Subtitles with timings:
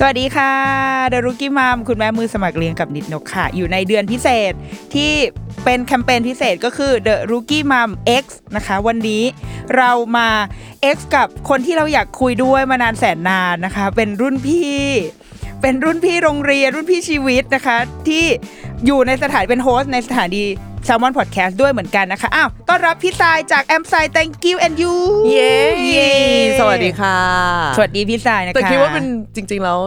[0.00, 0.52] สวัสดีค่ะ
[1.08, 4.52] เดอะรุกี้มัมคุณแม่มือสมัครเลี้ยงกับนิดนกค่ะ อยู่ในเดือนพิเศษ
[4.94, 5.12] ที่
[5.64, 7.90] เป็นแคมเปญพิเศษก็คือ The Rookie Mom
[8.22, 8.24] X
[8.56, 9.22] นะคะ วันนี้
[9.76, 10.28] เรามา
[10.94, 14.76] X กับคนที่เราอยากคุยด้วยมานานแสนนานนะคะ เป็นรุ่นพี่
[15.62, 17.76] เป็นรุ่นพี่โรงเรียนรุ่นพี่ชีวิตนะคะ
[18.08, 18.24] ที่
[18.86, 20.44] อยู่ในสถานเป็นโฮสต์ในสถานี
[20.86, 24.94] s ซ l m o n Podcast ด้วยเหมือนกันนะคะ อ้าว ต้อนรับพี่ทรายจากแอมไซ thank you and you
[25.32, 25.54] เย้
[25.88, 26.12] เย้
[26.60, 27.18] สวัสดีค่ะ
[27.76, 29.04] สวัสดีพี่ทรายนะคะ แต่คิดว่าเป็น
[29.36, 29.78] จริง ๆ แล้ว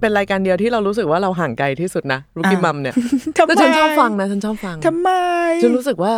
[0.00, 2.94] เป็นรายการเดียวที่เรารู้สึกว่าเราห่างไกลที่สุดนะรุกี้อะมัมเนี่ย
[3.36, 5.10] ทำไมแต่ฉันชอบฟังนะฉันชอบฟังทำไม
[5.62, 6.14] ฉันรู้สึกว่า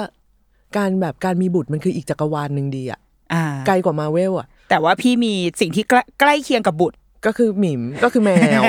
[0.76, 3.00] การแบบการมีบุตรมันคืออีกจักรวาลหนึ่งดีอะ
[3.32, 8.62] อ่าไกลกว่ามาเวลอะแต่ว่าพี่มีสิ่งที่ใกล้ใกล้เคียงกับบุตร ก็คือหมิมก็คือแมว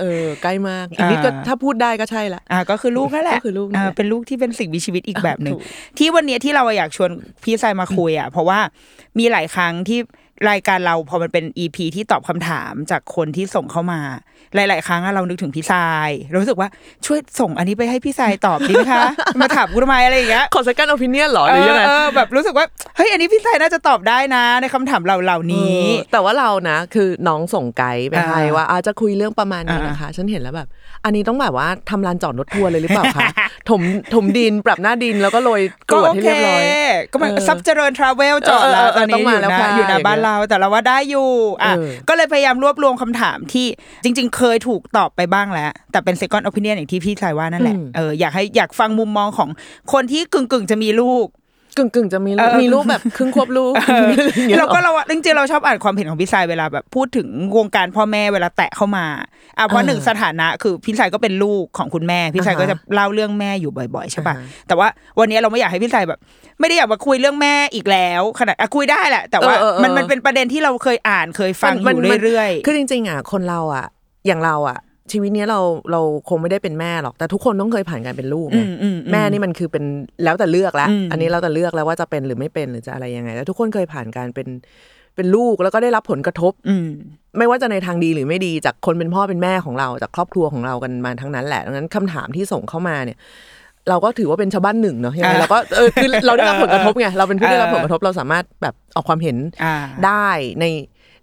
[0.00, 5.62] เออใกล้มากอีกนิดก็อ่าถ้าพูดได้ก็ใช่ละอ่าก็คือลูกนั่นแหละก็คือลูกนั่นแหละาเป็นลูกที่เป็นสิ่งมีชีวิตอีกแบบหนึ่งถูก
[5.98, 7.10] ที่วันเนี้ยที่เราอยากชวน
[7.42, 8.58] พี่ทรายมาคุยอะเพราะว่า
[9.18, 9.98] มีหลายครั้งที่
[10.50, 14.00] รายการเราพอมันเป็นอีพีที่ตอบคำถามจากคนที่ส่งเข้ามา
[14.54, 16.68] หลาย ๆ ครั้งอะเรานึกถึงพี่ทรายเรารู้สึกว่า
[17.06, 19.04] ช่วยส่งอันนี้ไปให้พี่ทรายตอบดีไหมคะ
[19.40, 22.66] มาถามกูทำไมอะไรอย่างเงี้ยขอ second opinion เหรอหรือยังไงเออแบบรู้สึกว่า
[22.96, 30.68] เฮ้ยอันนี้พี่ทรายน่าจะตอบได้นะ ในคำถามเราเหล่านี้เออแต่ว่าเรานะ คือน้องส่งไกด์ไปให้อ่าว่าอาจจะคุยเรื่องประมาณนี้อ่านนะคะ ฉันเห็นแล้วแบบ
[31.04, 33.28] อันนี้ต้องแบบว่าทำลานจอดรถทัวร์เลยหรือเปล่าคะ
[33.70, 33.80] ถม
[34.14, 36.62] ถมดินปรับหน้าดินแล้วก็โรยกรวดให้เรียบร้อย
[37.12, 41.28] ก็มันเออซับเจริญทราเวลจอดแล้วเออเออตอนนี้ต้องอมายู่แล้วนะค่ะอยู่ในอย่างเงี้ยบ้านเราแต่เราว่าได้อยู่
[41.62, 43.66] อะเออก็เลยพยายามรวบรวมคำถามที่
[44.04, 49.48] จริง ๆ เคยถูกตอบไปบ้างแล้ว แต่เป็น second opinion อย่างที่พี่ชายว่านั่นแหละเอออยากให้อยากฟังมุมมองของ
[49.92, 51.26] คนที่กึ่งกึ่งๆจะมีลูก
[51.76, 53.74] กึ่งกึ่งๆจะมีลูกเออมีลูกแบบครึ่งควบลูก
[54.36, 59.06] อย่างงี้ยเราหอก็เราจริงๆเราชอบอ่านความเห็นของพี่ชายเวลาแบบพูดถึงวงการพ่อแม่เวลาแตะเข้ามา
[59.58, 64.88] อะเพราะเออหนึ่งสถานะคือพี่ชายก็เป็นลูกของคุณแม่พี่ชายอ่าฮะก็จะเล่าเรื่องแม่อยู่บ่อยๆใช่ป่ะอ่าฮะแต่ว่า
[65.18, 66.18] วันนี้เราไม่อยากให้พี่ชายแบบ
[66.60, 73.86] ไม่ได้อยากมาคุยเรื่องแม่อีกแล้วขนาดอะคุยได้แหละ แต่ว่าเออเออเออมันมันเป็นประเด็นที่เราเคยอ่านเคยฟังอมันยู่มันเรื่อยๆคือจริงๆอะคนเราอะ
[74.26, 74.78] อย่างเราอะ
[75.12, 75.60] ชีวิตเนี้ยเรา
[75.92, 79.84] เราคงไม่ได้เป็นแม่หรอก แต่ทุกคนต้องเคยผ่านการเป็นลูกไงอืมอืมอืมแม่นี่มันคือเป็น
[80.24, 84.48] แล้วแต่เลือกแล้วอืมอันนี้เราแต่เลือกแล้วว่าจะเป็นหรือไม่เป็นหรือจะอะไรยังไงแต่ทุกคนเคยผ่านการเป็น
[85.16, 86.88] เป็นลูกแล้วก็ได้รับผลกระทบ อืม
[87.38, 93.18] ไม่ว่าจะในทางดีหรือไม่ดีจากคนเป็นพ่อเป็นแม่ของเราจากครอบครัวของเรากันมาทั้งนั้นแหละดังนั้นคำถามที่ส่งเข้ามาเนี่ย
[93.88, 99.74] เราก็ถือว่าเป็นชาวบ้านหนึ่งเนาะยังไงอ่าเราก็เออคือเราได้รับผลกระทบไงเราเป็นผู้ได้รับเออผลกระทบเราสามารถแบบออกความเห็นอ่า
[100.06, 100.28] ได้
[100.60, 100.66] ใน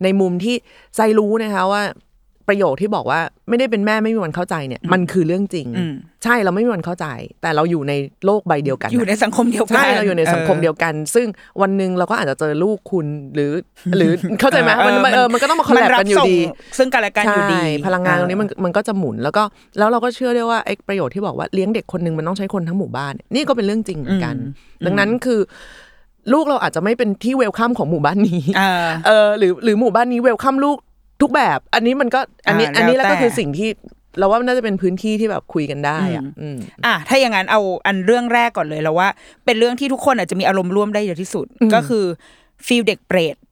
[0.03, 0.55] ในมุมที่
[0.95, 1.81] ใจรู้นะคะว่า
[2.49, 5.93] ประโยคที่บอกว่าไม่ได้เป็นแม่ไม่มีวันเข้าใจเนี่ย มันคือเรื่องจริงอืม
[6.23, 7.07] ใช่เราไม่มีวันเข้าใจ
[7.41, 7.93] แต่เราอยู่ใน
[8.25, 11.27] โลกใบเดียวกัน อยู่ในสังคมเดียวกันใช่เราอยู่ในสังคมเดียวกัน ซึ่ง
[11.61, 13.51] วันหนึ่งเราก็อาจจะเจอลูกคุณหรือ
[13.97, 19.43] หรือเข้าใจไหมมันมันเออมันก็ต้องมา collab กันอยู่ดีมันรับส่งซึ่งกันและกันอยู่ดีใช่พลังงานตรงนี้มันมันก็จะหมุนแล้วก็
[19.77, 24.35] แล้วเราก็เชื่อได้ว่าไอ้ประโยชน์ที่บอกว่าเลี้ยงเด็กคนหนึ่งมันต้องใช้คนทั้งหมู่บ้านเนี่ยนี่ก็เป็นเรื่องจริงเหมือนกัน
[24.85, 25.39] ดังนั้นคือ
[26.33, 30.77] ลูกเราอาจจะไม่เป็นที่ welcome ของหมู่บ้านนี้ เออเออหรือหรือหมู่บ้านนี้ welcome ลูก
[31.21, 33.69] ทุกแบบอันนี้มันก็อันนี้อ่าอันนี้แล้แล้ววแต่ก็คือสิ่งที่
[34.19, 39.07] เราว่ามันน่าจะเป็นพื้นที่ที่แบบคุยกันได้อะอืมอะถ้าอย่างนั้นเอาอันเรื่องแรกก่อนเลยแล้วว่า
[39.45, 42.05] เป็นเรื่องที่ทุกคนอาจจะมีอารมณ์ร่วมได้เยอะที่สุดก็คือ
[42.65, 43.48] ฟีลเด็กเปรตอ่า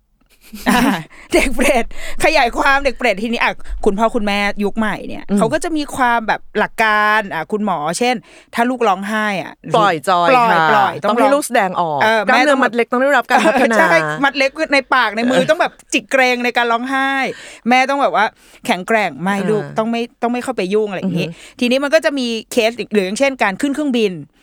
[1.34, 1.86] เด็กเปรต
[2.24, 3.54] ขยายความเด็กเปรตทีนี้อะ
[3.86, 8.16] คุณพ่อคุณแม่ยุคใหม่เนี่ยเขาก็จะมีความแบบหลักการอะคุณหมอ เช่น
[8.56, 17.12] ถ้าลูกร้องไห้อะปล่อยจอยปล่อยค่ะปล่อยต้องให้ลูกแสดงออกเออกล้ามแม่เนื้ต้อองมัดเล็กต้องได้รับการพัฒนาใช่มัดเล็กในปากในมือต้องแบบจิกเกรงในการร้องไห้
[17.70, 18.26] แม่ต้องแบบว่า
[18.66, 21.28] แข็งแกร่งไม่ลูกอ่าต้องไม่ต้องไม่เข้าไปยุ่งอะไรอย่างนี้
[21.60, 24.37] ทีนี้มันก็จะมีเคสอีกหรืออย่างเช่น การขึ้นเครื่องบินอืม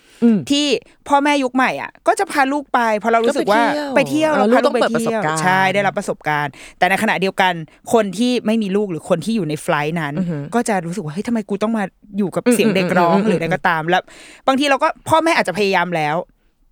[0.51, 0.67] ที่
[1.09, 7.53] พ่อแม่ยุคใหม่อะก็จะพาลูกไปเพราะเรารู้สึกว่าก็ไปไปเที่เที่ยยววเราเออพาลูลูกกต้องไปเปิดประสเที่บยวการณ์ใช่ได้รับประสบการณ์ แต่ในขณะเดียวกัน
[7.93, 10.15] คนที่ไม่มีลูกหรือคนที่อยู่ใน flight นั้น
[10.55, 11.85] ก็จะรู้สึกว่าเฮ้ยทำไมกูต้องมา
[12.19, 14.03] อยู่กับเสียงเด็กร้องหรืออะไรก็ตามแล้ว
[14.47, 16.17] บางทีเราก็พ่อแม่อาจจะพยายามแล้ว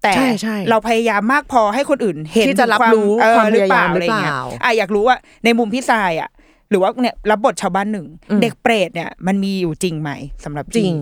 [0.03, 6.31] แต่ใช่ใช่เราพยายามมากพอให้คนอื่นเห็นที่จะรับรู้ถึงเออความพยายามอะไรเงี้หรือเปล่าอะอยากรู้ว่าในมุมพี่ทรายอะ
[6.71, 8.07] หรือว่าเนี่ยรับบทชาวบ้านหนึ่ง
[8.43, 10.11] เด็กเปรตเนี่ยมันมีอยู่จริงไหม
[10.45, 10.95] สำหรับจริพี่ง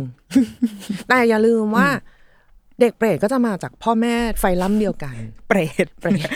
[1.08, 1.88] แต่อย่าลืมว่า
[2.80, 5.16] เด็กเปรตก็จะมาจากพ่อแม่ไฟล้ำเดียวกัน
[5.48, 6.28] เปรตเปรต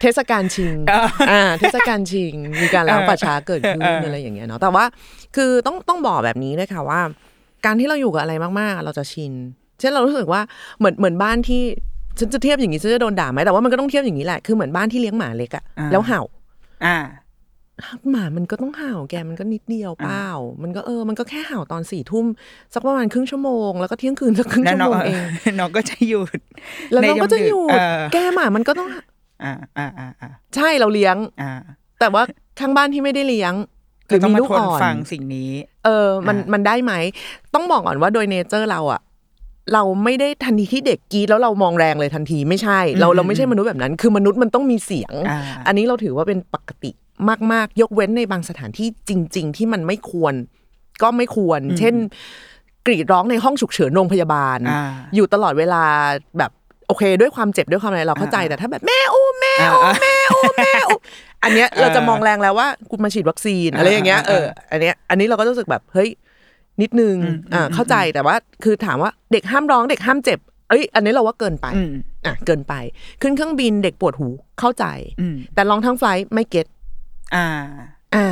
[0.00, 0.76] เทศกาลชิง
[1.30, 4.84] อ่าเทศกาลชิง มีการล้างป่าช้าเกิดขึ้นเออออะไรอย่างเงี้ยเนาะแต่ว่า
[5.36, 7.00] คือต้องต้องบอกแบบนี้เลยค่ะว่า
[7.64, 9.32] การที่เราอยู่กับอะไรมากๆ เราจะชิน
[9.80, 10.40] เช่นเรารู้สึกว่า
[10.78, 11.62] เหมือนเหมือนบ้านที่
[12.18, 16.20] ฉันจะเทียบอย่างนี้ฉันจะโดนด่าไหมแต่ว่ามันก็ต้องเทียบอย่างนี้แหละคือเหมือนบ้านที่เลี้ยงหมาเล็กอะแล้วเห่า
[16.84, 16.96] อ่า
[18.10, 20.28] หมามันก็ต้องเห่าแกมันก็นิดเดียวเปล่า
[20.62, 22.26] มันก็เออ มันก็แค่เห่าตอนสี่ทุ่ม
[22.74, 25.26] สักประมาณครึ่งชั่วโมง แล้วก็เที่ยงคืนสักครึ่งแล้วชั่วน้องโมงเอง
[25.58, 26.40] น้องก็จะหยุด
[26.92, 28.88] แล้วเราในก็จะหยุดเออแกหมามันก็ต้อง
[29.44, 31.52] อ่าอ่าอ่าอ่าใช่เราเลี้ยง อ่า
[32.00, 32.22] แต่ว่า
[32.60, 33.54] ข้างบ้านที่ไม่ได้เลี้ยง
[34.06, 35.50] หก็รือต้องมีมาลูกทนอ่อนฟังสิ่งนี้
[35.84, 36.92] เออ มันอ่ามัมันได้ไหม
[37.54, 39.00] ต้องบอกก่อนว่าโดยเนเจอร์เราอะ
[39.72, 46.90] เราไม่ได้ทันทีที่เด็กกรีดแล้วเรามองแรงเลยทันทีไม่ใช่ เราเราไม่ใช่มนุษย์แบบนั้น คือมนุษย์มันต้องมีเสียงอ่าอันนี้เราถือว่าเป็นปกติ
[47.52, 50.34] มาก ๆ ยกเว้นในบางสถานที่จริง ๆ ที่มันไม่ควร
[51.02, 51.94] ก็ไม่ควร เช่น
[52.86, 54.82] กรีดร้องในห้องฉุกเฉินโรงพยาบาลอ่า
[55.14, 55.82] อยู่ตลอดเวลา
[56.38, 56.50] แบบ
[56.88, 60.98] โอเค ด้วยความเจ็บด้วยความอะไรเราเข้าใจแต่ถ้าแบบแม่อู้แม่อู้แม่อู้แม่อู้
[61.42, 66.10] อันเนี้ยเราจะมองแรงแล้วว่ากูมาฉีดวัคซีนอะไรอย่างเงี้ยเอออันเนี้ยอันนี้เราก็รู้สึกแบบเฮ้ย
[66.82, 67.16] นิดนึง
[67.54, 70.38] อ่าเข้าใจแต่ว่าคือถามว่าเด็กห้ามร้องเด็กห้ามเจ็บ
[70.68, 71.92] เอ้ยอันนี้เราว่าเกินไปอืม
[72.26, 72.74] อะเกินไป
[73.22, 74.28] ขึ้นเครื่องบินเด็กปวดหู
[74.60, 74.84] เข้าใจ
[75.20, 76.66] อืมแต่ลองทั้งไฟลท์ไม่เก็ต
[77.34, 77.48] อ่า
[78.16, 78.28] อ่า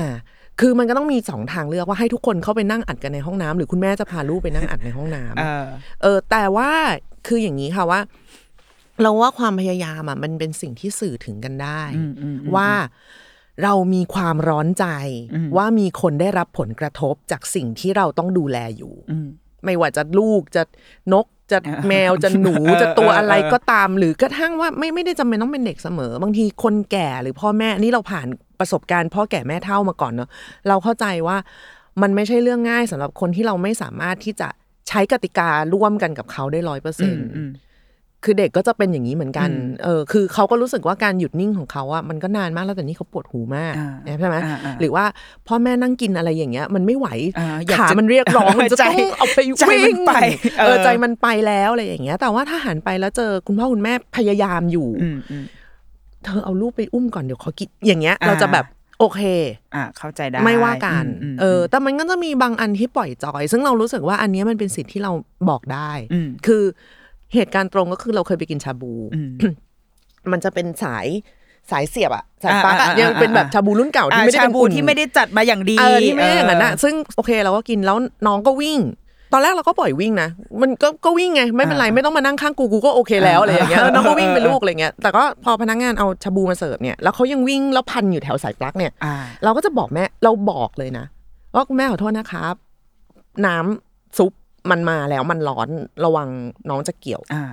[0.61, 5.65] คือมันก็ต้องมีสองทางเลือกว่าให้ทุกคนเข้าไปนั่งอัดกันในห้องน้ำหรือคุณแม่จะพาลูกไปนั่งอัดในห้องน้ำเออ
[6.03, 6.71] เออ แต่ว่า
[7.27, 8.01] คืออย่างนี้ค่ะว่า
[9.03, 12.71] เราว่าความพยายามอะมันเป็นสิ่งที่สื่อถึงกันได้อืมอืมอืมว่า
[13.63, 14.87] เรามีความร้อนใจ
[15.57, 19.29] ว่ามีคนได้รับผลกระทบจากสิ่งที่เราต้องดูแลอยู่อืม
[19.65, 20.63] ไม่ว่าจะลูกจะ
[21.13, 28.27] นก จะเออแมวจะหนูเออจะตัวเอออะไรเออก็ตามหรือกระทั่งว่าไม่ไม่ได้จำเป็นต้องเป็นเด็กเสมอ บางทีคนแก่หรือพ่อแม่นี่เราผ่าน
[28.61, 30.29] ประสบการณ์พ่อแก่แม่เฒ่ามาก่อนเนอะ
[30.69, 31.37] เราเข้าใจว่า
[32.03, 34.49] มันไม่ใช่เรื่องง่ายสำหรับคนที่เราไม่สามารถที่จะ
[34.89, 37.51] ใช้กติการ่วมกันกับเขาได้ร้อยเปอร์เซ็นต์อืม
[38.25, 45.05] คือเด็กก็จะเป็นอย่างนี้เหมือนกันอืมเออ คือเขาก็รู้สึกว่าการหยุดนิ่งของเขาอะมันก็นานมากแล้วแต่นี่เขาปวดหูมากอ่าใช่ไหมอ่าอ่าหรือว่า
[45.47, 50.13] พ่อแม่นั่งกินอะไรอย่างเงี้ย มันไม่ไหวอ่าอยากขาจะมันเรียกร้องมันจะใจต้องเอาไปใจมันวิ่งไป
[50.59, 55.45] เออเออใจมันไปแล้วอะไรอย่างเงี้ย แต่ว่าถ้าหันไปแล้วเจอคุณพ่อคุณแม่พยายามอยู่อืมอืม
[56.25, 58.67] เธอเอาลูกไปอุ้มก่อนเดี๋ยวเขากินอย่างเงี้ยอ่าเราจะแบบ
[59.01, 59.21] โอเค
[59.75, 65.13] อ่า เข้าใจได้ ไม่ว่ากันอืมมเออ แต่มันก็จะมีบางอันที่ปล่อยจอย ซึ่งเรารู้สึกว่าอันเนี้ยมันเป็นสิทธิ์ที่เรา
[65.49, 66.63] บอกได้อืมคือ
[67.35, 69.33] เหตุการณ์ตรงก็คือเราเคยไปกินชาบูอืม
[70.33, 71.07] มันจะเป็นสาย
[71.71, 78.81] สายเสียบอะสายปลั๊กอะอ่าอ่าอ่ายังเป็นแบบชาบูรุ่นเก่าที่ไม่ได้อ่าเป็นชาบูอุ่นที่ไม่ได้จัดมาอย่างดีเออที่ไม่ได้อย่างนั้นอะซึ่งโอเคเราก็กินแล้วน้องก็วิ่ง
[79.33, 80.29] ตอนแรกเราก็ปล่อยวิ่งนะ
[80.63, 91.05] มันก็ก็วิ่งไงไม่เป็นไรไม่ต้องมานั่งข้างกูกูก็โอเคแล้วอะไรอย่างเงี้ยเออน้องก็วิ่งเป็นลูกอะไรเงี้ยแต่ก็พอพนักงานเอาชาบูมาเสิร์ฟเนี่ยแล้วเขายังวิ่งแล้วพันอยู่แถวสายปลั๊กเนี่ยอ่าเราก็จะบอกแม่เราบอกเลยนะ
[91.55, 92.55] ว่าคุณแม่ขอโทษนะครับ
[93.47, 94.33] น้ำซุป
[94.71, 95.69] มันมาแล้วมันร้อน
[96.05, 96.29] ระวัง
[96.71, 97.45] น้องจะเกี่ยวอ่า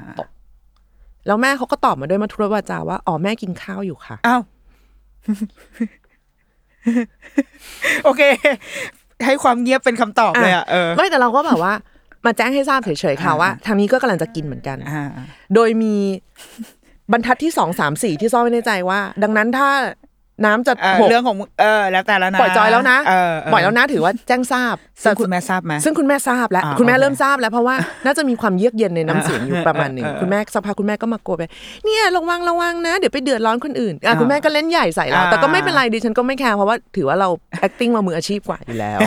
[1.27, 4.41] แล้วแม่เขาก็ตอบมาด้วยมาทุรวาจาว่าอ๋อแม่กินข้าวอยู่ค่ะอ้าว
[8.03, 8.21] โอเค
[9.25, 11.73] ให้ความเงียบเป็นคำตอบเลยอะเออไม่แต่เราก็แบบว่า
[12.25, 15.09] มาแจ้งให้ทราบเฉยๆค่ะอ่าว่าทางนี้ก็กำลังจะกินเหมือนกันอ่า
[15.55, 15.95] โดยมี
[17.11, 19.69] บรรทัดที่สองสามสี่ที่ซ่อนไว้ในใจว่า ดังนั้นถ้า
[20.45, 31.43] น้ำจะเออหกเรื่องของมึงเออแล้วแต่แล้วนะปล่อยจอยแล้วนะเออเปล่อยแล้วนะถือว่าแจ้งทราบซึ่งคุณแม่ทราบไหมซึ่งคุณแม่ทราบแล้วอ่าคุณแม่โอเคเริ่มทราบแล้วเพราะว่าน่าจะมีความเยือกเย็นในน้ำเสียงอยู่ประมาณหนึ่งเออเออคุณแม่สักพักคุณแม่ก็มาโกรธไป
[31.85, 37.29] เนี่ยระวังระวังนะเดี๋ยวไปเดือดร้อนคนอื่นอะอ่าคุณแม่ก็เล่นใหญ่ใส่เราอ่าแต่ก็ไม่เป็นไรดิฉันก็ไม่แคร์เพราะว่าถือว่าเรา
[37.67, 38.99] acting มามืออาชีพกว่าอยู่แล้ว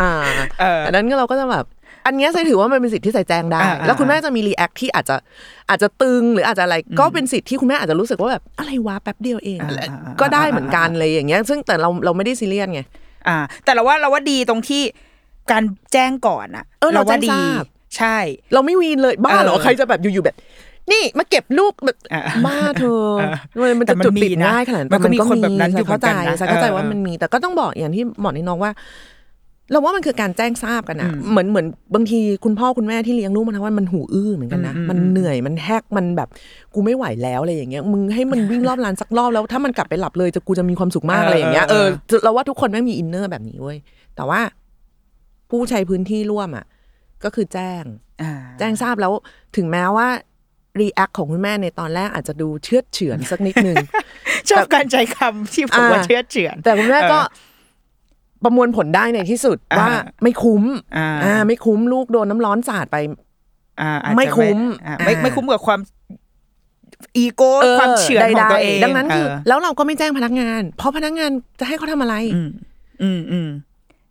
[0.00, 0.12] อ่า
[0.60, 1.64] เอออันนั้นก็เราก็จะแบบ
[2.06, 5.16] อันเนี้ยใส่ถือว่ามันเป็นสิทธิ์ที่ใส่แจ้งได้อ่าอ่าแล้วคุณแม่จะมี react ที่อาจจะ
[5.70, 12.80] อาจจะตึงหรืออาจจะอะไรก็เป็นสิทธิ์ที่คุณแม่อาจจะรู้สึกว่าแบบอะไรวะแป๊บเดียวเองอ่าอ่าอ่าก็ได้เหมือนกันเลยอย่างเงี้ย ซึ่งแต่เราเราไม่ได้ซีเรียสไง
[13.28, 14.82] อ่า แต่เราว่าเราว่าดีตรงที่
[15.50, 17.64] การแจ้งก่อนอะเออเราว่าแจ้งทดีราบ
[17.96, 18.16] ใช่
[18.52, 20.36] เราไม่วีนเลยบ้าเหรอเออใครจะแบบอยู่ๆแบบ
[20.92, 23.02] นี่มาเก็บลูกแบบอะบ้าเธอ
[23.56, 28.72] เออมันแต่จะมันจุดติดมีนะง่ายขนาดมันก็มีคนแบบนั้นใช่อยู่เหมืเข้าอนใจกันนะใช่เข้าใจเออว่ามันมีแต่ก็ต้องบอกอย่างที่หมอนี่น้องว่า
[29.70, 36.28] เราว่ามันคือการแจ้งทราบกันนะเหมือนเหมือนบางทีคุณพ่อคุณแม่ที่เลี้ยงลูกมันทั้งวันมันหูอื้อเหมือนกันนะมันเหนื่อยมันแฮกมันแบบ
[36.74, 41.86] กูไม่ไหวแล้วอะไรอย่างเงี้ยมึงให้มันวิ่งรอบลานสักรอบแล้วถ้ามันกลับไปหลับเลยจะกูจะมีความสุขมากอะไรอย่างเงี้ยเออ
[42.24, 43.78] เราว่าทุกคนแม่งมี inner แบบนี้เว้ย
[44.16, 44.40] แต่ว่า
[45.50, 46.66] ผู้ใช้พื้นที่ร่วมอะ
[47.24, 47.82] ก็คือแจ้ง
[48.22, 49.12] อ่าแจ้งทราบแล้ว
[49.56, 50.08] ถึงแม้ว่า
[50.80, 53.76] react ของคุณแม่ในตอนแรกอาจจะดูเชือดเฉือนสักนิดนึง
[54.50, 57.46] ชอบการใช้คำที่ผมว่าอ่าเชือดเฉือน แต่คุณแม่ก็เออ
[58.44, 59.90] ประมวลผลได้ในที่สุดอ่าว่า
[60.22, 60.62] ไม่คุ้ม
[60.96, 62.96] อ่าไม่คุ้มลูกโดนน้ำร้อนสาดไป
[63.80, 65.80] อ่าอาจจะไม่คุ้มอ่าไม่อ่าไม่คุ้มกับความ
[67.16, 71.30] อีโก้เออความเฉือนของตัวเองใดๆดังนั้นคือเแล้วเราก็ไม่แจ้งพนักงาน เพราะพนักงาน
[71.60, 72.50] จะให้เขาทำอะไร อืม
[73.02, 73.48] อืมอืม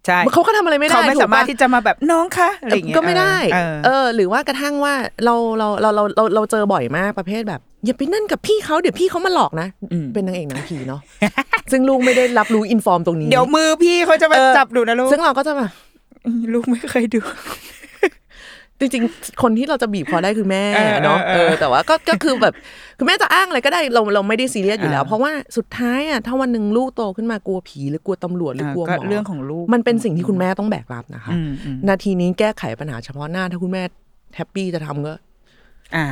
[0.07, 4.93] ใช่เขาก็ทำอะไรไม่ได้เขาไม่ถูกสามารถปะที่จะมาแบบน้องคะอะไรอย่างเงี้ยก็ไม่ได้เออเออ หรือว่ากระทั่งว่า
[5.25, 11.01] เราเราเราเราเราเราเจอบ่อยมากประเภทแบบ อย่าไปนั่นกับพี่เขาเดี๋ยวพี่เขามาหลอกนะอืมเป็นนางเอกหนังผีเนาะ
[11.71, 15.71] ซึ่งลูกไม่ได้รับรู้อินฟอร์มตรงนี้ เดี๋ยวมือพี่เขาจะมาเออจับดูนะลูกซึ่งเราก็จะแบบ
[16.53, 17.19] ลูกไม่เคยดู
[18.79, 22.53] จริงๆ คนที่เราจะบีบคอได้คือแม่เออเนาะเอเอออแต่ว่าก็ก็คือแบบ
[22.97, 33.83] คือแม่จะอ้างอะไรก็ได้เราเราไม่ได้ซีเรียสอยู่แล้วอ่าเพราะว่าสุดท้ายอะถ้าวันหนึ่งลูกโตขึ้นมากลัวผีหรือกลัวตำรวจหรือกลัวหก็มอเรื่องของลูกมันเป็นสิ่งที่คุณแม่ต้องแบกรับนะคะอืมอืมนาทีนี้แก้ไขปัญหาเฉพาะหน้าถ้าคุณแม่
[34.35, 35.13] แฮปปี้จะทำก็
[35.95, 36.05] อ่า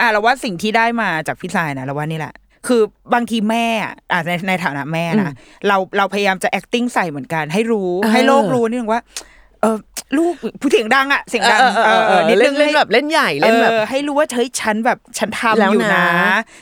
[0.00, 2.34] อ่าเราว่าสิ่งที่ได้มาจากพี่สายนะเราว่านี่แหละ
[2.66, 2.82] คือ
[3.14, 5.34] บางทีแม่อะอ่าในในฐานะแม่นะ
[5.68, 9.02] เราเราพยายามจะ acting ใส่เหมือนกัน ให้รู้เออให้โลกรู้นิดนึงว่า
[9.60, 9.76] เออ
[10.18, 16.04] ลูกผู้เสียงดังอะเสียงดังเออเออเออนิดเล่นึนงเล่นให้แบบเล่นใหญ่เล่นแบบออให้รู้ว่าเฮ้ยฉันแบบฉันทำแล้วอยู่นะนะ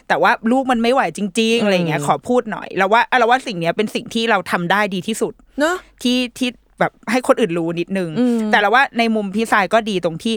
[0.09, 6.49] แต่ว่าลูกมันไม่ไหวจริง ๆอะไรอย่างเงี้ยอืมขอพูดหน่อยเราว่าเราว่าสิ่งเนี้ยเป็นสิ่งที่เราทำได้ดีที่สุดเนาะที่ที่
[6.81, 10.35] แบบให้คนอื่นรู้นิดนึงอืมแต่เราว่าในมุมพี่สายก็ดีตรงที่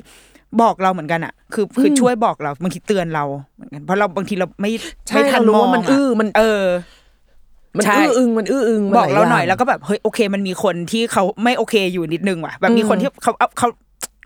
[0.61, 3.23] บอกเราเหมือนกันอะคือคือช่วยบอกเราบางทีเตือนเรา
[3.55, 4.71] เหมือนกันเพราะเราบางทีเราไม่
[5.07, 6.63] ใช่ไม่ทันเรารู้มองว่ามันะอื้อมันเออ
[7.75, 13.67] มันใช่อื้ออึงมันอื้ออึงมันบอกเราหน่อยงแล้วก็แบบเฮ้ยโอเค มันมีคนที่เขาไม่โอเคอยู่นิดนึงว่ะแบบมีคนอืมที่เขาเอาเขา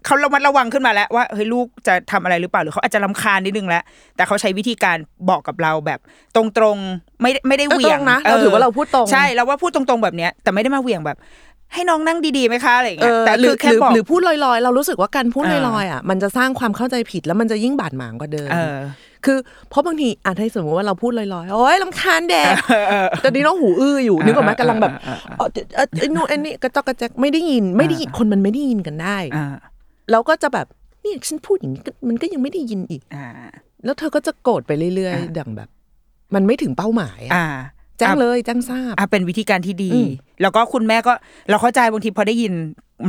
[0.05, 3.83] เขาระมัดระวังขึ้นมาแล้วว่าเฮ้ยลูกจะทำอะไรหรือเปล่าหรือเขาอาจจะรำคาญนิดนึงแล้ว
[4.15, 4.97] แต่เขาใช้วิธีการ
[5.29, 5.99] บอกกับเราแบบ
[6.35, 11.17] ตรงๆไม่ได้ไม่ได้เออเหวี่ยงตรงนะเราถือว่าเราพูดตรงใช่เราว่าพูดตรงๆแบบเนี้ยแต่ไม่ได้มาเหวี่ยงแบบ
[11.73, 18.77] ให้น้องนั่งดีๆไหมคะอะไรอย่างเอเงี้ยอแต่หรืคืออแค่หรือบอกหรือพูดลอยๆ เรารู้สึกว่าการพูดเอลออยๆอะมันจะสร้างความเข้าใจผิดแล้วมันจะยิ่งบาดหมางกว่าเดิมเออ
[19.25, 19.37] คือ
[19.69, 22.53] เพราะบางทีอะถ้าสมมติว่าเราพูดลอยๆ โอ๊ยลำคาญแดด
[23.21, 24.91] แต่นี่น้องหูอื้ออยู่นึกออกไหมกำลังแบบ
[25.37, 29.45] เออเออเออนู่นอันนี้กระจอกกระแจกไม่ได้ยินไม่ได้ยินคนมันไม่ได้ยินกันได้อ่า
[30.11, 30.67] แล้วก็จะแบบ
[31.01, 33.25] เนี่ยฉันพูดอย่างนี้ก็มันก็ยังไม่ได้ยินอีกอ่า
[33.85, 35.69] แล้วเธอก็จะโกรธไปเรื่อยๆดังแบบ
[36.35, 37.45] มันไม่ถึงเป้าหมายอะอ่า
[37.97, 40.09] แจ้งเลยแจ้งทราบอะเป็นวิธีการที่ดีอืม
[40.41, 41.13] แล้วก็คุณแม่ก็
[41.49, 42.53] เราเข้าใจบางทีพอได้ยิน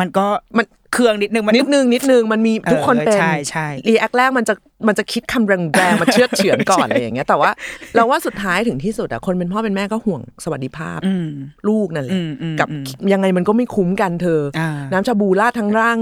[0.00, 0.26] มันก็
[0.57, 4.55] มัน เครื่องนิดนึงมันนิดนึงนิดนึงมันมีทุกคนเออเป็นใช่ใช่รีแอคแรกมันจะ
[4.87, 7.51] มันจะคิดคำแรงๆมาเชือดเฉือนก่อนอะไรอย่างเงี้ยแต่ว่า
[7.95, 11.29] เราว่าสุดท้ายถึงที่สุดอะคนเป็นพ่อเป็นแม่ก็ห่วงสวัสดิภาพอืม
[11.69, 12.83] ลูกนั่นแหอืละมอืมกับอืม
[13.13, 15.99] ยังไงมันก็ไม่คุ้มกันเธออาน้ำชาบูราดทั้งร่าง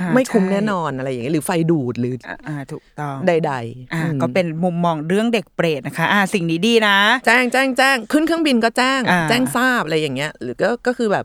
[0.00, 11.24] อ่าไม่คุ้มใช่แน่นอนอะไรอย่างเงี้ยหรือไฟดูดหรืออ่าอ่าถูกต้องใดๆอ่าอืมก็เป็นมุมมองเรื่องเด็กเปรตนะคะ อ่าสิ่งนี้ดีนะ แจ้งแจ้งแจ้งขึ้นเครื่องบินก็แจ้งอ่าแจ้งทราบอะไรอย่างเงี้ย หรือก็ก็คือแบบ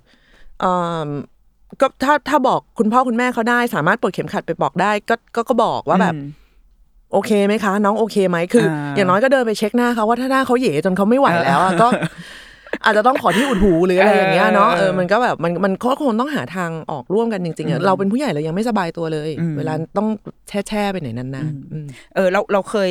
[0.62, 0.66] เอ
[1.06, 1.08] อ
[1.82, 6.28] ก็ถ้าถ้าบอกคุณพ่อคุณแม่เขาได้ สามารถปลดเข็มขัดไปบอกได้ ก็ก็ก็บอกว่าแบบอืม
[7.14, 11.88] โอเคไหมคะ น้องโอเคไหมคืออาอย่างน้อยก็เดินไปเช็คหน้าเขาว่าถ้าหน้าเขาเหย่จนเขาไม่ไหวแล้วอะก็
[12.84, 20.08] อาจจะต้องขอที่อุดหูหรืออะไรอย่างเงี้ยเนาะเออเออมันก็แบบมันมันก็คงต้องหาทางออกร่วมกันจริงๆอะเราเป็นผู้ใหญ่เรายังไม่สบายตัวเลยอืมเวลาต้อง
[20.48, 22.90] แช่แช่ๆไปไหนนานๆอืมเออ เราเราเคย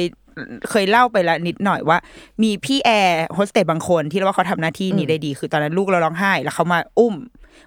[0.71, 1.99] เคยเล่าไปแล้วนิดหน่อยว่า
[2.43, 7.15] มีพี่แอร์โฮสเตสบางคนที่เราว่าเขาทำหน้าที่นี้ได้ดี คือตอนนั้นลูกเราร้องไห้ แล้วเขามาอุ้ม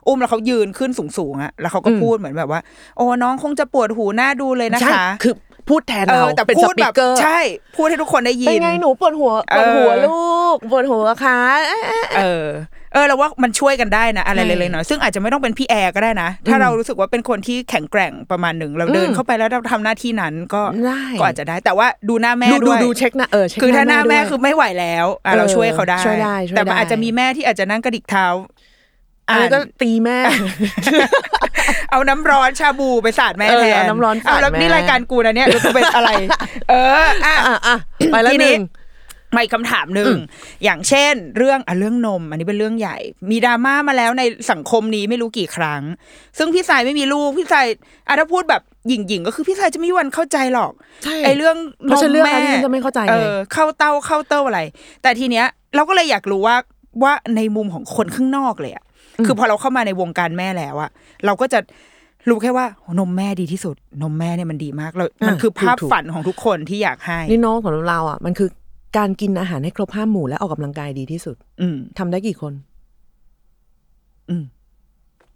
[0.07, 2.61] อุ้มแล้วเขายืนขึ้นสูงๆอะแล้วเขาก็อืมพูดเหมือนแบบว่า
[2.97, 5.33] โอ้น้องคงจะปวดหูหน้าดูเลยนะใช่คะคือ
[5.69, 7.39] พูดแทนเอเราอแต่เป็นพูสดปีแบกบเกอร์ใช่
[7.75, 12.47] พูดให้ทุกคนได้ยินเป็นไงหนูปวดหัวปวดหัวเออลูกปวดหัวคะเอ๊ะเอ๊ะเออ
[12.93, 28.25] เออเราว่ามันช่วยกันได้นะอะไรใช่เล็กๆน้อยๆซึ่งอาจจะไม่ต้องเป็นพี่แอร์ก็ได้นะ ถ้าเรารู้สึกว่าเป็นคนที่แข็งแกร่งประมาณหนึ่งเราเดินอืมเข้าไปแล้วเราทำหน้าที่นั้นก็ได้ก็อาจจะได้ แต่ว่าดูหน้าแม่ดูดูด้วยดูเช็คหน้าเออเช็คคือถ้าหน้าแม่ด้วยคือไม่ไหวแล้วอะเออเราช่วยเขาได้ช่วยได้ช่วยแต่มันได้อาจจะมีแม่ที่อาจจะนั่งกระดิกเท้า
[29.31, 30.19] อันนี้ก็ตีแม่
[31.91, 36.09] เอาน้ำร้อนชาบูไปสาดแม่เออแทนเอาน้ำร้อนสาดเแล้วแม่นี่รายการกูนะเนี่ยแล้วกูเป็นอะไร
[36.69, 36.73] เอ
[37.03, 37.77] ออะอะอะ
[38.11, 38.63] ไปแล้วทีหนี้นึ่ง
[39.35, 40.13] มาอีกคำถามหนึ่ง
[40.63, 42.97] อย่างเช่น เรื่องอะเรื่องนม อันนี้เป็นเรื่องใหญ่
[43.31, 45.81] มีดราม่ามาแล้วในสังคมนี้ไม่รู้กี่ครั้ง
[46.37, 47.67] ซึ่งพี่สายไม่มีลูกพี่สาย
[48.07, 50.71] อะถ้าพูดแบบหยิ่งๆก็คือพี่สายจะไม่มีวันเข้าใจหรอก
[51.03, 54.61] ใช่ไอ้เรื่องเพราะฉะนั้นเรื่องแม่นั้นฉันจะไม่เข้าใจไงเออเข้าเต้าเข้าเต้าอะไร
[55.01, 55.45] แต่ทีเนี้ย
[55.75, 56.55] เราก็เลยอยากรู้ว่า
[57.03, 58.83] ว่าในมุมของคนข้างนอกเลยอะ
[59.25, 60.89] คือพอเราเข้ามาในวงการแม่แล้วอะ
[61.25, 61.59] เราก็จะ
[62.29, 68.49] รู้แค่ว่าโหนมแม่ดีที่สุด นมแม่เนี่ยมันดีมากเรามันคือภาพฝันของทุกคนที่อยากให้นี่น้องของเราอะ มันคือ
[68.97, 72.53] การกินอาหารให้ครบห้าหมู่และออกกำลังกายดีที่สุด อืมทำได้กี่คน
[74.29, 74.43] อืม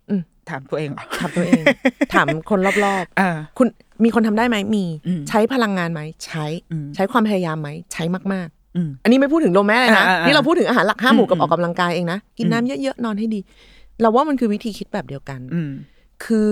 [0.10, 1.64] อืมถามตัวเองเหรอถามตัวเอง
[2.14, 3.68] ถามคนรอบอ่าๆคุณ
[4.04, 13.40] มีคนทำได้ไหมมีอืมใช้พลังงานไหมใช้อืมใช้ความพยายามไหมใช้มาก อืมๆอันนี้ไม่พูดถึงโลแม่เลยนะอ่าอ่าอ่านี่เราพูดถึงอาหารหลักห้าหมู่กับอืมออกกำลังกายเองนะกินน้ำเยอะๆนอนให้ดี
[14.02, 15.72] เราว่ามันคือวิธีคิดแบบเดียวกันอืม
[16.26, 16.52] คือ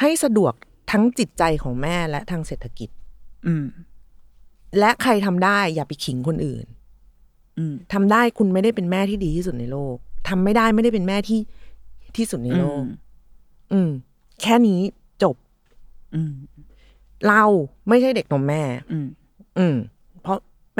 [0.00, 0.52] ให้สะดวก
[0.90, 2.88] ทั้งจิตใจของแม่และทางเศรษฐกิจ
[3.46, 3.66] อืม
[4.78, 6.66] และใครทำได้อย่าไปขิงคนอื่น
[7.58, 9.96] อืมทำได้คุณไม่ได้เป็นแม่ที่ดีที่สุดในโลก
[10.28, 11.40] ทำไม่ได้ไม่ได้เป็นแม่ที่
[12.16, 12.82] ที่สุดในโลก
[13.72, 13.90] อืม
[14.42, 14.80] แค่นี้
[15.22, 15.36] จบ
[16.14, 16.32] อืม
[17.28, 17.42] เรา
[17.88, 18.62] ไม่ใช่เด็กนมแม่
[18.92, 19.06] อืม
[19.58, 19.99] อืมเพราะ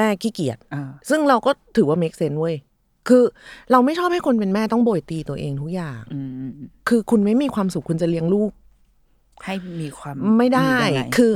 [0.00, 2.56] แม่ขี้เกียจอ่าซึ่งเราก็ถือว่า make sense เว้ย
[3.08, 3.22] คือ
[3.70, 6.52] เราไม่ชอบให้คนเป็นแม่ต้องโบยตีตัวเองทุกอย่างอืม
[6.88, 8.50] คือคุณไม่มีความสุขคุณจะเลี้ยงลูก
[9.44, 11.32] ให้มีความไม่ได้ยังงคือ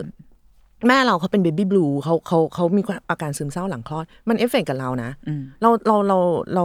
[0.89, 6.19] แม่เราเขาเป็น baby blue เขาเขาเขามีอาการซึมเศร้าหลังคลอด มันเอฟเฟกต์กับเรานะอืมเราเราเรา
[6.55, 6.65] เรา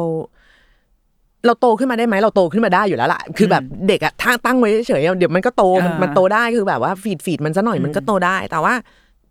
[1.45, 8.73] เราโตขึ้นมาได้ไหมเราโตขึ้นมาได้อยู่แล้วล่ะ คือแบบเด็กอะตั้งตั้งไว้เฉยๆเดี๋ยวมันก็โตมันอ่ามัมันโตได้คือแบบว่า feed feed มันซะหน่อยมันก็โตได้ แต่ว่า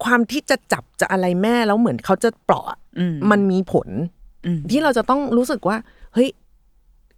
[0.05, 3.89] ความที่จะจับจะอะไรแม่แล้วเหมือนเขาจะเปราะอะอืมมันมีผล
[4.47, 5.77] อืมที่เราจะต้องรู้สึกว่า
[6.15, 6.31] เฮ้ย